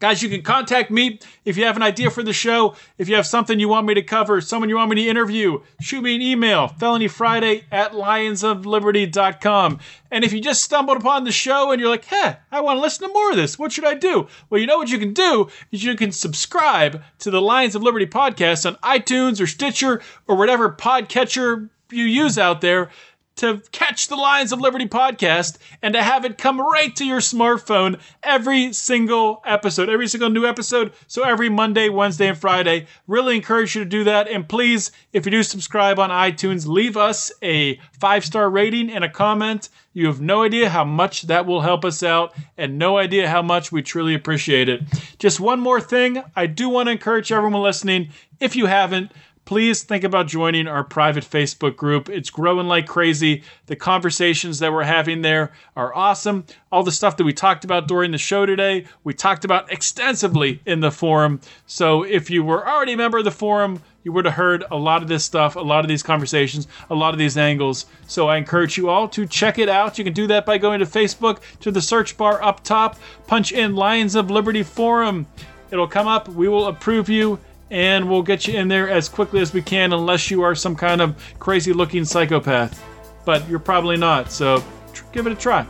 [0.00, 3.16] Guys, you can contact me if you have an idea for the show, if you
[3.16, 6.14] have something you want me to cover, someone you want me to interview, shoot me
[6.14, 9.80] an email, felonyfriday at lionsofliberty.com.
[10.12, 12.80] And if you just stumbled upon the show and you're like, hey, I want to
[12.80, 14.28] listen to more of this, what should I do?
[14.48, 17.82] Well, you know what you can do is you can subscribe to the Lions of
[17.82, 22.90] Liberty podcast on iTunes or Stitcher or whatever podcatcher you use out there
[23.38, 27.20] to catch the Lions of Liberty podcast and to have it come right to your
[27.20, 30.92] smartphone every single episode, every single new episode.
[31.06, 32.86] So every Monday, Wednesday, and Friday.
[33.06, 34.28] Really encourage you to do that.
[34.28, 39.04] And please, if you do subscribe on iTunes, leave us a five star rating and
[39.04, 39.68] a comment.
[39.92, 43.42] You have no idea how much that will help us out and no idea how
[43.42, 44.82] much we truly appreciate it.
[45.18, 49.10] Just one more thing I do want to encourage everyone listening, if you haven't,
[49.48, 52.10] please think about joining our private Facebook group.
[52.10, 53.42] It's growing like crazy.
[53.64, 56.44] The conversations that we're having there are awesome.
[56.70, 60.60] All the stuff that we talked about during the show today, we talked about extensively
[60.66, 61.40] in the forum.
[61.64, 64.76] So if you were already a member of the forum, you would have heard a
[64.76, 67.86] lot of this stuff, a lot of these conversations, a lot of these angles.
[68.06, 69.96] So I encourage you all to check it out.
[69.96, 73.52] You can do that by going to Facebook to the search bar up top, punch
[73.52, 75.26] in Lions of Liberty Forum.
[75.70, 76.28] It'll come up.
[76.28, 77.38] We will approve you
[77.70, 80.74] and we'll get you in there as quickly as we can, unless you are some
[80.74, 82.82] kind of crazy looking psychopath.
[83.24, 85.66] But you're probably not, so tr- give it a try.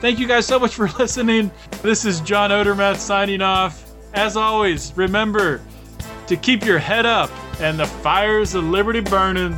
[0.00, 1.50] Thank you guys so much for listening.
[1.82, 3.84] This is John Odermatt signing off.
[4.14, 5.60] As always, remember
[6.26, 9.56] to keep your head up and the fires of liberty burning.